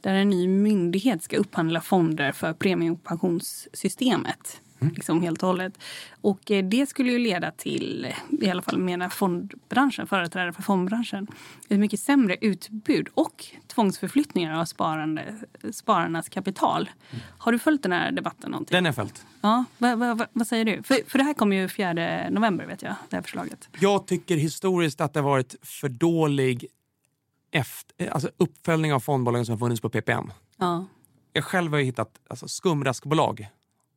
där 0.01 0.15
en 0.15 0.31
ny 0.31 0.49
myndighet 0.49 1.23
ska 1.23 1.37
upphandla 1.37 1.81
fonder 1.81 2.33
för 2.33 2.53
premiepensionssystemet. 2.53 4.61
Liksom 4.95 5.23
helt 5.23 5.43
och 5.43 5.47
hållet. 5.49 5.79
Och 6.21 6.51
eh, 6.51 6.65
det 6.65 6.87
skulle 6.87 7.13
ju 7.13 7.19
leda 7.19 7.51
till, 7.51 8.05
eh, 8.05 8.47
i 8.47 8.51
alla 8.51 8.63
fall 8.63 8.79
menar 8.79 9.09
fondbranschen, 9.09 10.07
företrädare 10.07 10.53
för 10.53 10.63
fondbranschen, 10.63 11.27
ett 11.69 11.79
mycket 11.79 12.01
sämre 12.01 12.37
utbud 12.41 13.09
och 13.15 13.45
tvångsförflyttningar 13.67 14.61
av 14.61 14.65
sparande, 14.65 15.35
spararnas 15.73 16.29
kapital. 16.29 16.91
Har 17.39 17.53
du 17.53 17.59
följt 17.59 17.83
den 17.83 17.93
här 17.93 18.13
debatten 18.13 18.51
någonting? 18.51 18.75
Den 18.75 18.87
är 18.87 18.93
följt. 18.93 19.27
Ja, 19.41 19.65
vad, 19.79 19.99
vad, 19.99 20.27
vad, 20.33 20.47
säger 20.47 20.65
du? 20.65 20.83
För, 20.83 21.11
för 21.11 21.19
det 21.19 21.25
här 21.25 21.35
kommer 21.35 21.57
ju 21.57 21.69
4 21.69 21.93
november 22.31 22.67
vet 22.67 22.83
jag, 22.83 22.95
det 23.09 23.17
här 23.17 23.23
förslaget. 23.23 23.69
Jag 23.81 24.07
tycker 24.07 24.37
historiskt 24.37 25.01
att 25.01 25.13
det 25.15 25.21
har 25.21 25.31
varit 25.31 25.55
för 25.63 25.89
dålig 25.89 26.67
efter, 27.51 28.11
alltså 28.11 28.31
uppföljning 28.37 28.93
av 28.93 29.01
fondbolagen 29.01 29.47
som 29.47 29.53
har 29.53 29.59
funnits 29.59 29.81
på 29.81 29.91
PPM. 29.91 30.33
Ja, 30.57 30.87
Jag 31.33 31.45
själv 31.45 31.73
har 31.73 31.79
ju 31.79 31.85
hittat 31.85 32.21
alltså, 32.29 32.49
skumraskbolag 32.49 33.49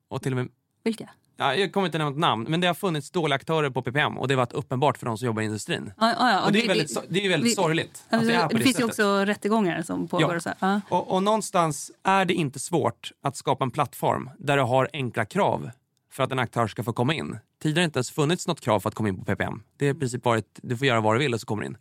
och 0.07 0.21
till 0.21 0.33
och 0.33 0.37
med 0.37 0.49
vilka? 0.83 1.09
ja, 1.37 1.55
jag 1.55 1.71
kommer 1.73 1.85
inte 1.87 1.97
nämna 1.97 2.09
något 2.09 2.19
namn, 2.19 2.45
men 2.49 2.61
det 2.61 2.67
har 2.67 2.73
funnits 2.73 3.11
dåliga 3.11 3.35
aktörer 3.35 3.69
på 3.69 3.81
PPM 3.81 4.17
och 4.17 4.27
det 4.27 4.33
har 4.33 4.37
varit 4.37 4.53
uppenbart 4.53 4.97
för 4.97 5.05
de 5.05 5.17
som 5.17 5.25
jobbar 5.25 5.41
i 5.41 5.45
industrin. 5.45 5.91
Ja, 5.99 6.13
ja. 6.19 6.45
Och 6.45 6.51
det 6.51 6.59
är 6.59 6.61
Vi- 6.61 6.67
väldigt, 6.67 6.97
so- 6.97 7.05
det 7.09 7.25
är 7.25 7.29
väldigt 7.29 7.51
vi- 7.51 7.55
sorgligt 7.55 8.03
Alltså, 8.09 8.29
det 8.31 8.47
på 8.51 8.57
det, 8.57 8.63
finns 8.63 8.79
ju 8.79 8.83
också 8.83 9.25
rättegångar 9.25 9.81
som 9.81 10.07
pågår. 10.07 10.41
Ja. 10.59 10.81
Och, 10.89 11.11
och 11.11 11.23
någonstans 11.23 11.91
är 12.03 12.25
det 12.25 12.33
inte 12.33 12.59
svårt 12.59 13.11
att 13.21 13.35
skapa 13.37 13.63
en 13.63 13.71
plattform 13.71 14.29
där 14.39 14.57
du 14.57 14.63
har 14.63 14.89
enkla 14.93 15.25
krav 15.25 15.69
för 16.11 16.23
att 16.23 16.31
en 16.31 16.39
aktör 16.39 16.67
ska 16.67 16.83
få 16.83 16.93
komma 16.93 17.13
in. 17.13 17.37
Tidigare 17.61 17.79
har 17.79 17.81
det 17.81 17.85
inte 17.85 17.97
ens 17.97 18.11
funnits 18.11 18.47
något 18.47 18.61
krav 18.61 18.79
för 18.79 18.89
att 18.89 18.95
komma 18.95 19.09
in 19.09 19.17
på 19.17 19.25
PPM. 19.25 19.63
Det 19.77 19.85
har 19.87 19.95
i 19.95 19.99
princip 19.99 20.25
varit, 20.25 20.59
du 20.61 20.77
får 20.77 20.87
göra 20.87 21.01
vad 21.01 21.15
du 21.15 21.19
vill 21.19 21.33
och 21.33 21.39
så 21.39 21.45
kommer 21.45 21.61
du 21.61 21.67
in. 21.67 21.77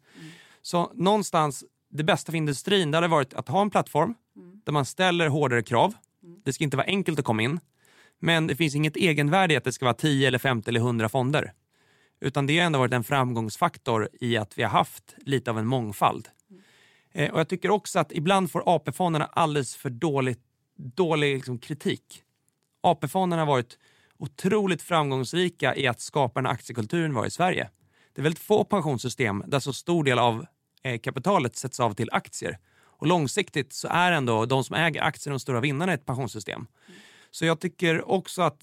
Så 0.63 0.91
någonstans, 0.95 1.65
det 1.91 2.05
bästa 2.05 2.33
för 2.33 2.37
industrin 2.37 2.91
det 2.91 2.97
hade 2.97 3.09
varit 3.09 3.35
att 3.35 3.49
ha 3.49 3.63
en 3.63 3.71
plattform 3.71 4.15
där 4.65 4.73
man 4.73 4.85
ställer 4.85 5.29
hårdare 5.29 5.63
krav. 5.63 5.95
Det 6.45 6.53
ska 6.53 6.65
inte 6.65 6.77
vara 6.77 6.87
enkelt 6.87 7.19
att 7.19 7.25
komma 7.25 7.43
in. 7.43 7.61
Men 8.19 8.47
det 8.47 8.57
finns 8.57 8.75
inget 8.75 8.97
egenvärde 8.97 9.55
i 9.55 9.57
att 9.57 9.65
det 9.65 9.73
ska 9.73 9.85
vara 9.85 9.95
10, 9.95 10.29
eller 10.29 10.39
50 10.39 10.69
eller 10.69 10.81
100 10.81 11.09
fonder. 11.09 11.53
Utan 12.21 12.47
det 12.47 12.59
har 12.59 12.67
ändå 12.67 12.79
varit 12.79 12.93
en 12.93 13.05
framgångsfaktor 13.05 14.09
i 14.21 14.37
att 14.37 14.59
vi 14.59 14.63
har 14.63 14.71
haft 14.71 15.15
lite 15.19 15.51
av 15.51 15.59
en 15.59 15.67
mångfald. 15.67 16.29
Eh, 17.13 17.31
och 17.31 17.41
jag 17.41 17.49
tycker 17.49 17.71
också 17.71 17.99
att 17.99 18.13
ibland 18.13 18.51
får 18.51 18.63
AP-fonderna 18.67 19.25
alldeles 19.33 19.77
för 19.77 19.91
dåligt, 19.91 20.41
dålig 20.77 21.35
liksom, 21.35 21.59
kritik. 21.59 22.23
AP-fonderna 22.83 23.43
har 23.43 23.47
varit 23.47 23.79
otroligt 24.19 24.83
framgångsrika 24.83 25.77
i 25.77 25.87
att 25.87 26.01
skapa 26.01 26.41
den 26.41 26.51
aktiekulturen 26.51 27.11
vi 27.11 27.19
har 27.19 27.27
i 27.27 27.31
Sverige. 27.31 27.71
Det 28.15 28.21
är 28.21 28.23
väldigt 28.23 28.43
få 28.43 28.65
pensionssystem 28.65 29.45
där 29.47 29.61
så 29.61 29.73
stor 29.73 30.05
del 30.05 30.19
av 30.19 30.47
eh, 30.83 30.99
kapitalet 30.99 31.57
sätts 31.57 31.81
av 31.81 31.95
till 31.95 32.09
aktier. 32.13 32.59
Och 32.79 33.07
långsiktigt 33.07 33.73
så 33.73 33.89
är 33.89 34.13
ändå 34.13 34.47
de 34.47 34.65
som 34.65 34.77
äger 34.77 35.03
aktier 35.03 35.31
de 35.31 35.41
stora 35.41 35.61
vinnarna 35.61 35.93
i 35.93 35.95
ett 35.95 36.07
pensionssystem. 36.07 36.67
Så 37.31 37.45
jag 37.45 37.61
tycker 37.61 38.11
också 38.11 38.43
att 38.43 38.63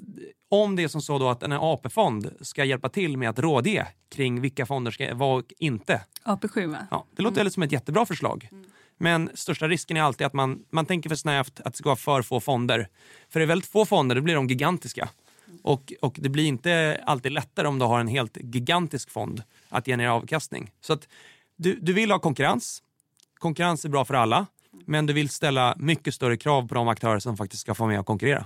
om 0.50 0.76
det 0.76 0.84
är 0.84 0.88
som 0.88 1.02
så 1.02 1.20
då 1.20 1.30
att 1.30 1.44
en 1.44 1.52
AP-fond 1.52 2.32
ska 2.42 2.66
hjälpa 2.66 2.90
till 2.90 3.18
med 3.18 3.30
att 3.30 3.40
rådge 3.40 3.88
kring 4.10 4.42
vilka 4.42 4.66
fonder 4.66 4.92
ska 4.92 5.16
vara 5.16 5.38
och 5.38 5.54
inte. 5.60 6.02
AP7 6.24 6.72
va? 6.72 6.88
Ja, 6.92 7.06
det 7.16 7.22
låter 7.22 7.42
mm. 7.42 7.52
som 7.52 7.64
ett 7.64 7.72
jättebra 7.72 8.06
förslag. 8.06 8.50
Men 8.98 9.30
största 9.34 9.68
risken 9.68 9.98
är 9.98 10.02
alltid 10.02 10.28
att 10.28 10.34
man, 10.34 10.64
man 10.70 10.86
tänker 10.86 11.10
för 11.10 11.16
snävt 11.16 11.60
att 11.60 11.74
det 11.74 11.78
ska 11.78 11.90
vara 11.90 11.96
för 11.96 12.22
få 12.22 12.40
fonder. 12.40 12.88
För 13.30 13.40
det 13.40 13.44
är 13.44 13.48
väldigt 13.48 13.70
få 13.70 13.86
fonder, 13.86 14.16
då 14.16 14.22
blir 14.22 14.36
de 14.36 14.48
gigantiska. 14.48 15.10
Och, 15.64 15.94
och 16.02 16.16
det 16.20 16.30
blir 16.30 16.46
inte 16.46 17.02
alltid 17.06 17.32
lättare 17.32 17.68
om 17.68 17.80
du 17.80 17.86
har 17.86 18.00
en 18.00 18.08
helt 18.08 18.38
gigantisk 18.42 19.10
fond 19.10 19.44
att 19.70 19.86
generera 19.86 20.14
avkastning. 20.14 20.72
Så 20.82 20.94
att 20.94 21.08
du, 21.56 21.80
du 21.82 21.94
vill 21.94 22.12
ha 22.12 22.20
konkurrens. 22.20 22.84
Konkurrens 23.40 23.86
är 23.86 23.90
bra 23.90 24.06
för 24.06 24.14
alla. 24.14 24.46
Men 24.86 25.06
du 25.06 25.14
vill 25.14 25.30
ställa 25.30 25.76
mycket 25.78 26.14
större 26.14 26.38
krav 26.38 26.68
på 26.68 26.76
de 26.76 26.88
aktörer 26.88 27.20
som 27.20 27.38
faktiskt 27.38 27.62
ska 27.62 27.74
få 27.74 27.86
med 27.86 28.00
och 28.00 28.06
konkurrera. 28.06 28.46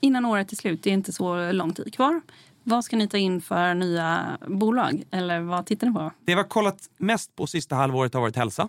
Innan 0.00 0.24
året 0.24 0.52
är 0.52 0.56
slut, 0.56 0.82
det 0.82 0.90
är 0.90 0.94
inte 0.94 1.12
så 1.12 1.52
lång 1.52 1.74
tid 1.74 1.94
kvar. 1.94 2.20
Vad 2.62 2.84
ska 2.84 2.96
ni 2.96 3.08
ta 3.08 3.16
in 3.16 3.40
för 3.40 3.74
nya 3.74 4.38
bolag? 4.46 5.02
Eller 5.10 5.40
vad 5.40 5.66
tittar 5.66 5.86
ni 5.86 5.92
på? 5.92 6.12
Det 6.24 6.34
vi 6.34 6.34
har 6.34 6.48
kollat 6.48 6.90
mest 6.96 7.36
på 7.36 7.46
sista 7.46 7.74
halvåret 7.74 8.14
har 8.14 8.20
varit 8.20 8.36
hälsa. 8.36 8.68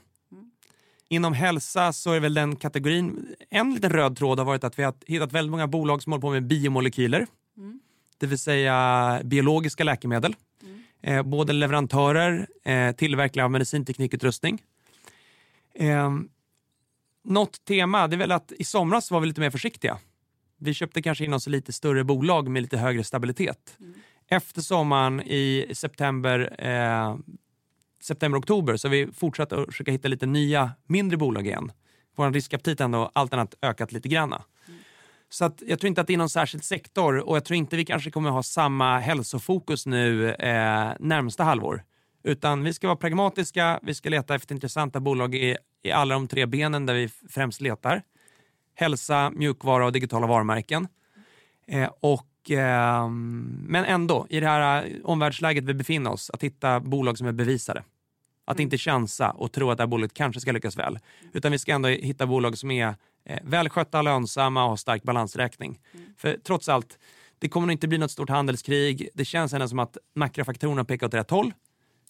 Inom 1.11 1.33
hälsa 1.33 1.93
så 1.93 2.13
är 2.13 2.19
väl 2.19 2.33
den 2.33 2.55
kategorin, 2.55 3.35
en 3.49 3.73
liten 3.73 3.89
röd 3.89 4.17
tråd 4.17 4.39
har 4.39 4.45
varit 4.45 4.63
att 4.63 4.79
vi 4.79 4.83
har 4.83 4.93
hittat 5.05 5.31
väldigt 5.31 5.51
många 5.51 5.67
bolag 5.67 6.03
som 6.03 6.11
håller 6.11 6.21
på 6.21 6.29
med 6.29 6.47
biomolekyler. 6.47 7.27
Det 8.17 8.27
vill 8.27 8.39
säga 8.39 9.21
biologiska 9.23 9.83
läkemedel. 9.83 10.35
Eh, 11.01 11.23
både 11.23 11.53
leverantörer, 11.53 12.47
eh, 12.65 12.91
tillverkare 12.91 13.43
av 13.43 13.51
medicinteknikutrustning. 13.51 14.61
Eh, 15.75 16.11
något 17.23 17.65
tema, 17.65 18.07
det 18.07 18.15
är 18.15 18.17
väl 18.17 18.31
att 18.31 18.51
i 18.51 18.63
somras 18.63 19.11
var 19.11 19.19
vi 19.19 19.27
lite 19.27 19.41
mer 19.41 19.49
försiktiga. 19.49 19.97
Vi 20.57 20.73
köpte 20.73 21.01
kanske 21.01 21.25
in 21.25 21.33
oss 21.33 21.47
i 21.47 21.49
lite 21.49 21.73
större 21.73 22.03
bolag 22.03 22.49
med 22.49 22.61
lite 22.61 22.77
högre 22.77 23.03
stabilitet. 23.03 23.77
Efter 24.27 24.61
sommaren 24.61 25.21
i 25.21 25.71
september, 25.73 26.55
eh, 26.57 27.17
september-oktober 28.01 28.77
så 28.77 28.87
har 28.87 28.91
vi 28.91 29.07
fortsatt 29.13 29.53
att 29.53 29.65
försöka 29.65 29.91
hitta 29.91 30.07
lite 30.07 30.25
nya 30.25 30.71
mindre 30.87 31.17
bolag 31.17 31.47
igen. 31.47 31.71
Vår 32.15 32.31
riskaptit 32.31 32.79
har 32.79 32.85
ändå 32.85 33.11
allt 33.13 33.33
annat 33.33 33.55
ökat 33.61 33.91
lite 33.91 34.09
granna. 34.09 34.43
Så 35.29 35.45
att 35.45 35.63
jag 35.67 35.79
tror 35.79 35.87
inte 35.87 36.01
att 36.01 36.07
det 36.07 36.13
är 36.13 36.17
någon 36.17 36.29
särskild 36.29 36.63
sektor 36.63 37.17
och 37.17 37.35
jag 37.35 37.45
tror 37.45 37.57
inte 37.57 37.75
vi 37.75 37.85
kanske 37.85 38.11
kommer 38.11 38.29
ha 38.29 38.43
samma 38.43 38.99
hälsofokus 38.99 39.85
nu 39.85 40.31
eh, 40.31 40.91
närmsta 40.99 41.43
halvår. 41.43 41.83
Utan 42.23 42.63
vi 42.63 42.73
ska 42.73 42.87
vara 42.87 42.97
pragmatiska, 42.97 43.79
vi 43.83 43.93
ska 43.93 44.09
leta 44.09 44.35
efter 44.35 44.55
intressanta 44.55 44.99
bolag 44.99 45.35
i, 45.35 45.57
i 45.83 45.91
alla 45.91 46.13
de 46.13 46.27
tre 46.27 46.45
benen 46.45 46.85
där 46.85 46.93
vi 46.93 47.09
främst 47.29 47.61
letar. 47.61 48.01
Hälsa, 48.75 49.31
mjukvara 49.35 49.85
och 49.85 49.91
digitala 49.91 50.27
varumärken. 50.27 50.87
Eh, 51.67 51.89
och, 51.99 52.51
eh, 52.51 53.09
men 53.09 53.85
ändå, 53.85 54.27
i 54.29 54.39
det 54.39 54.47
här 54.47 54.85
eh, 54.85 54.91
omvärldsläget 55.03 55.63
vi 55.63 55.73
befinner 55.73 56.11
oss, 56.11 56.29
att 56.29 56.43
hitta 56.43 56.79
bolag 56.79 57.17
som 57.17 57.27
är 57.27 57.31
bevisade. 57.31 57.83
Att 58.45 58.59
inte 58.59 58.77
chansa 58.77 59.31
och 59.31 59.51
tro 59.51 59.69
att 59.69 59.77
det 59.77 59.83
här 59.83 59.87
bolaget 59.87 60.13
kanske 60.13 60.41
ska 60.41 60.51
lyckas 60.51 60.77
väl. 60.77 60.99
Utan 61.33 61.51
vi 61.51 61.59
ska 61.59 61.71
ändå 61.71 61.89
hitta 61.89 62.27
bolag 62.27 62.57
som 62.57 62.71
är 62.71 62.95
eh, 63.25 63.39
välskötta, 63.43 64.01
lönsamma 64.01 64.63
och 64.63 64.69
har 64.69 64.77
stark 64.77 65.03
balansräkning. 65.03 65.79
För 66.17 66.37
trots 66.43 66.69
allt, 66.69 66.99
det 67.39 67.49
kommer 67.49 67.67
nog 67.67 67.73
inte 67.73 67.87
bli 67.87 67.97
något 67.97 68.11
stort 68.11 68.29
handelskrig. 68.29 69.09
Det 69.13 69.25
känns 69.25 69.53
ändå 69.53 69.67
som 69.67 69.79
att 69.79 69.97
makrofaktorerna 70.15 70.85
pekar 70.85 71.07
åt 71.07 71.13
rätt 71.13 71.29
håll. 71.29 71.53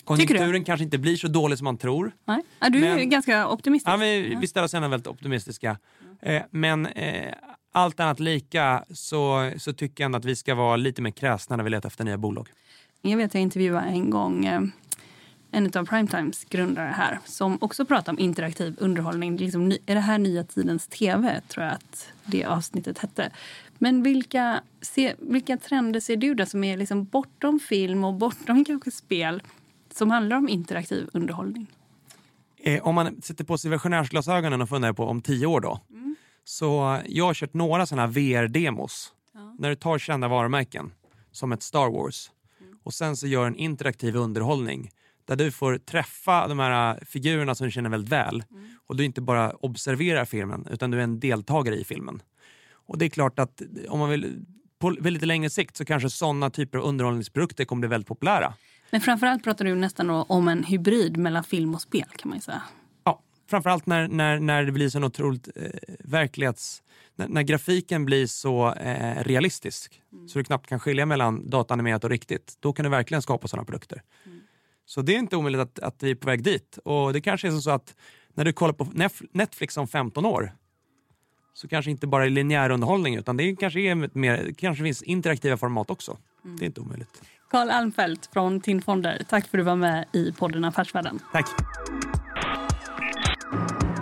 Konjunkturen 0.10 0.64
kanske 0.64 0.84
inte 0.84 0.98
blir 0.98 1.16
så 1.16 1.28
dålig 1.28 1.58
som 1.58 1.66
man 1.66 1.78
tror. 1.78 2.12
Nej? 2.26 2.42
Ja, 2.60 2.70
du 2.70 2.86
är 2.86 2.96
Men- 2.96 3.10
ganska 3.10 3.48
optimistisk. 3.48 3.94
Ja, 3.94 3.98
vi, 3.98 4.38
vi 4.42 4.48
ställer 4.48 4.66
oss 4.66 4.74
ändå 4.74 4.88
väldigt 4.88 5.08
optimistiska. 5.08 5.78
Eh, 6.22 6.42
men 6.52 6.86
eh, 6.86 7.34
allt 7.72 8.00
annat 8.00 8.20
lika 8.20 8.84
så, 8.94 9.52
så 9.58 9.74
tycker 9.74 10.04
jag 10.04 10.06
ändå 10.06 10.18
att 10.18 10.26
vi 10.26 10.36
ska 10.36 10.56
vara 10.56 10.76
lite 10.76 11.02
mer 11.02 11.12
kräsna 11.12 11.56
när 11.56 11.64
vi 11.64 11.70
letar 11.70 11.88
efter 11.90 12.04
nya 12.04 12.18
bolag. 12.18 12.48
Jag 13.02 13.18
vet 13.18 13.34
jag 13.34 13.44
intervjuade 13.44 13.88
en 13.88 14.10
gång 14.10 14.46
eh, 14.46 14.62
en 15.52 15.72
av 15.76 15.86
Primetimes 15.86 16.46
grundare 16.46 16.94
här 16.96 17.20
som 17.26 17.58
också 17.62 17.86
pratade 17.86 18.12
om 18.12 18.20
interaktiv 18.20 18.76
underhållning. 18.80 19.38
Liksom, 19.38 19.72
är 19.86 19.96
det 19.96 20.02
här 20.02 20.18
nya 20.18 20.44
tidens 20.44 20.88
tv? 20.88 21.42
tror 21.48 21.66
jag 21.66 21.74
att 21.74 22.08
det 22.26 22.46
avsnittet 22.46 22.98
hette. 22.98 23.32
Men 23.78 24.04
vilka, 24.04 24.62
se, 24.82 25.14
vilka 25.20 25.58
trender 25.58 26.00
ser 26.00 26.18
du 26.18 26.34
där 26.34 26.46
som 26.46 26.64
är 26.64 26.78
liksom 26.78 27.06
bortom 27.06 27.60
film 27.60 28.04
och 28.04 28.14
bortom 28.14 28.66
kanske 28.66 28.92
spel 28.92 29.42
som 29.94 30.12
handlar 30.12 30.38
om 30.38 30.50
interaktiv 30.50 31.10
underhållning? 31.14 31.68
Eh, 32.58 32.84
om 32.84 32.96
man 32.96 33.22
sätter 33.22 33.44
på 33.44 33.58
sig 33.58 33.72
versionärsglasögonen 33.72 34.62
och 34.62 34.70
funderar 34.70 34.94
på 34.94 35.06
om 35.06 35.22
tio 35.22 35.46
år 35.46 35.62
då. 35.62 35.80
Så 36.44 37.00
jag 37.08 37.26
har 37.26 37.34
kört 37.34 37.54
några 37.54 37.86
sådana 37.86 38.08
VR-demos. 38.08 39.14
När 39.60 39.70
du 39.70 39.76
tar 39.76 40.00
kända 40.00 40.28
varumärken 40.28 40.92
som 41.32 41.52
ett 41.52 41.64
Star 41.64 41.90
Wars 41.90 42.32
och 42.84 42.94
sen 42.94 43.18
så 43.18 43.28
gör 43.28 43.48
en 43.48 43.56
interaktiv 43.56 44.16
underhållning 44.16 44.90
där 45.26 45.36
du 45.36 45.52
får 45.52 45.78
träffa 45.78 46.48
de 46.48 46.60
här 46.60 46.96
äh, 46.96 47.06
figurerna 47.06 47.56
som 47.56 47.66
du 47.66 47.72
känner 47.72 47.90
väldigt 47.90 48.12
väl 48.12 48.44
och 48.88 48.96
du 48.96 49.06
inte 49.06 49.22
bara 49.22 49.52
observerar 49.52 50.26
filmen 50.26 50.68
utan 50.72 50.92
du 50.92 50.98
är 50.98 51.04
en 51.04 51.20
deltagare 51.20 51.76
i 51.76 51.84
filmen. 51.84 52.22
Och 52.72 52.98
det 52.98 53.06
är 53.06 53.10
klart 53.10 53.40
att 53.40 53.62
om 53.90 54.00
man 54.00 54.10
vill 54.10 54.46
på 54.80 54.96
väldigt 55.00 55.26
längre 55.26 55.50
sikt 55.50 55.78
så 55.78 55.86
kanske 55.86 56.10
sådana 56.10 56.50
typer 56.50 56.78
av 56.78 56.84
underhållningsprodukter 56.84 57.66
kommer 57.66 57.80
bli 57.80 57.90
väldigt 57.90 58.08
populära. 58.08 58.54
Men 58.92 59.02
framförallt 59.02 59.44
pratar 59.44 59.66
du 59.66 59.76
nästan 59.76 60.10
om 60.10 60.48
en 60.48 60.64
hybrid 60.64 61.18
mellan 61.18 61.44
film 61.44 61.76
och 61.76 61.82
spel 61.82 62.08
kan 62.18 62.30
man 62.30 62.38
ju 62.38 62.42
säga. 62.42 62.62
Ja, 63.04 63.22
framförallt 63.50 63.86
när, 63.86 64.08
när, 64.08 64.40
när 64.40 64.64
det 64.64 64.72
blir 64.72 64.90
så 64.90 65.04
otroligt 65.04 65.50
eh, 65.56 65.64
verklighets... 66.00 66.84
När, 67.16 67.28
när 67.28 67.42
grafiken 67.42 68.06
blir 68.06 68.28
så 68.28 68.74
eh, 68.74 69.24
realistisk 69.24 70.02
så 70.28 70.40
du 70.40 70.44
knappt 70.44 70.68
kan 70.68 70.80
skilja 70.80 71.06
mellan 71.06 71.50
dataanimerat 71.50 72.04
och 72.04 72.10
riktigt. 72.10 72.58
Då 72.60 72.74
kan 72.74 72.84
du 72.84 72.90
verkligen 72.90 73.22
skapa 73.22 73.48
sådana 73.48 73.66
produkter. 73.66 74.02
Så 74.86 75.02
det 75.02 75.16
är 75.16 75.20
inte 75.20 75.36
omöjligt 75.36 75.62
att, 75.62 75.80
att 75.80 76.04
vi 76.04 76.12
är 76.12 76.16
på 76.16 76.28
väg 76.28 76.44
dit. 76.44 76.80
Och 76.84 77.14
det 77.14 77.22
kanske 77.22 77.48
är 77.48 77.52
så 77.52 77.72
att 77.72 77.96
när 78.34 78.46
du 78.46 78.54
kollar 78.54 78.74
på 78.74 78.88
Netflix 79.32 79.78
om 79.78 79.88
15 79.88 80.26
år 80.26 80.56
så 81.54 81.68
kanske 81.68 81.92
inte 81.92 82.08
bara 82.08 82.26
är 82.26 82.30
linjär 82.30 82.70
underhållning 82.70 83.16
utan 83.16 83.38
det 83.38 83.56
kanske, 83.56 83.80
är 83.80 84.18
mer, 84.18 84.54
kanske 84.58 84.84
finns 84.84 85.04
interaktiva 85.04 85.58
format 85.58 85.90
också. 85.90 86.18
Det 86.44 86.66
är 86.66 86.68
inte 86.68 86.82
omöjligt. 86.82 87.22
Karl 87.50 87.70
Almfelt 87.70 88.30
från 88.34 88.62
TIN 88.62 88.82
Fonder, 88.82 89.22
tack 89.30 89.48
för 89.48 89.58
att 89.58 89.62
du 89.62 89.66
var 89.66 89.76
med 89.76 90.06
i 90.12 90.32
podden 90.32 90.66
Affärsvärlden. 90.66 91.20
Tack! 91.32 91.46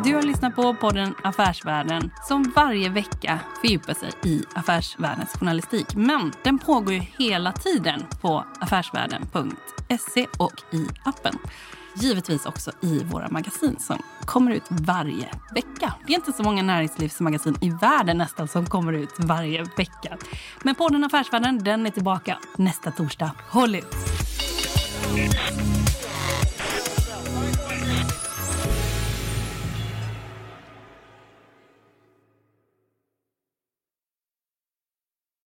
Du 0.03 0.15
har 0.15 0.21
lyssnat 0.21 0.55
på 0.55 0.73
podden 0.73 1.13
Affärsvärlden 1.23 2.11
som 2.27 2.53
varje 2.55 2.89
vecka 2.89 3.39
fördjupar 3.61 3.93
sig 3.93 4.11
i 4.23 4.43
affärsvärldens 4.55 5.33
journalistik. 5.33 5.95
Men 5.95 6.31
den 6.43 6.59
pågår 6.59 6.93
ju 6.93 6.99
hela 6.99 7.51
tiden 7.51 8.05
på 8.21 8.45
affärsvärlden.se 8.59 10.27
och 10.37 10.75
i 10.75 10.87
appen. 11.03 11.35
Givetvis 12.01 12.45
också 12.45 12.71
i 12.81 13.03
våra 13.03 13.29
magasin 13.29 13.75
som 13.79 14.01
kommer 14.25 14.51
ut 14.51 14.63
varje 14.69 15.29
vecka. 15.55 15.93
Det 16.07 16.13
är 16.13 16.15
inte 16.15 16.33
så 16.33 16.43
många 16.43 16.63
näringslivsmagasin 16.63 17.57
i 17.61 17.69
världen 17.69 18.17
nästan 18.17 18.47
som 18.47 18.65
kommer 18.65 18.93
ut 18.93 19.15
varje 19.19 19.63
vecka. 19.77 20.17
Men 20.63 20.75
podden 20.75 21.03
Affärsvärlden 21.03 21.63
den 21.63 21.85
är 21.85 21.91
tillbaka 21.91 22.37
nästa 22.57 22.91
torsdag. 22.91 23.31
Håll 23.49 23.75
ut! 23.75 23.95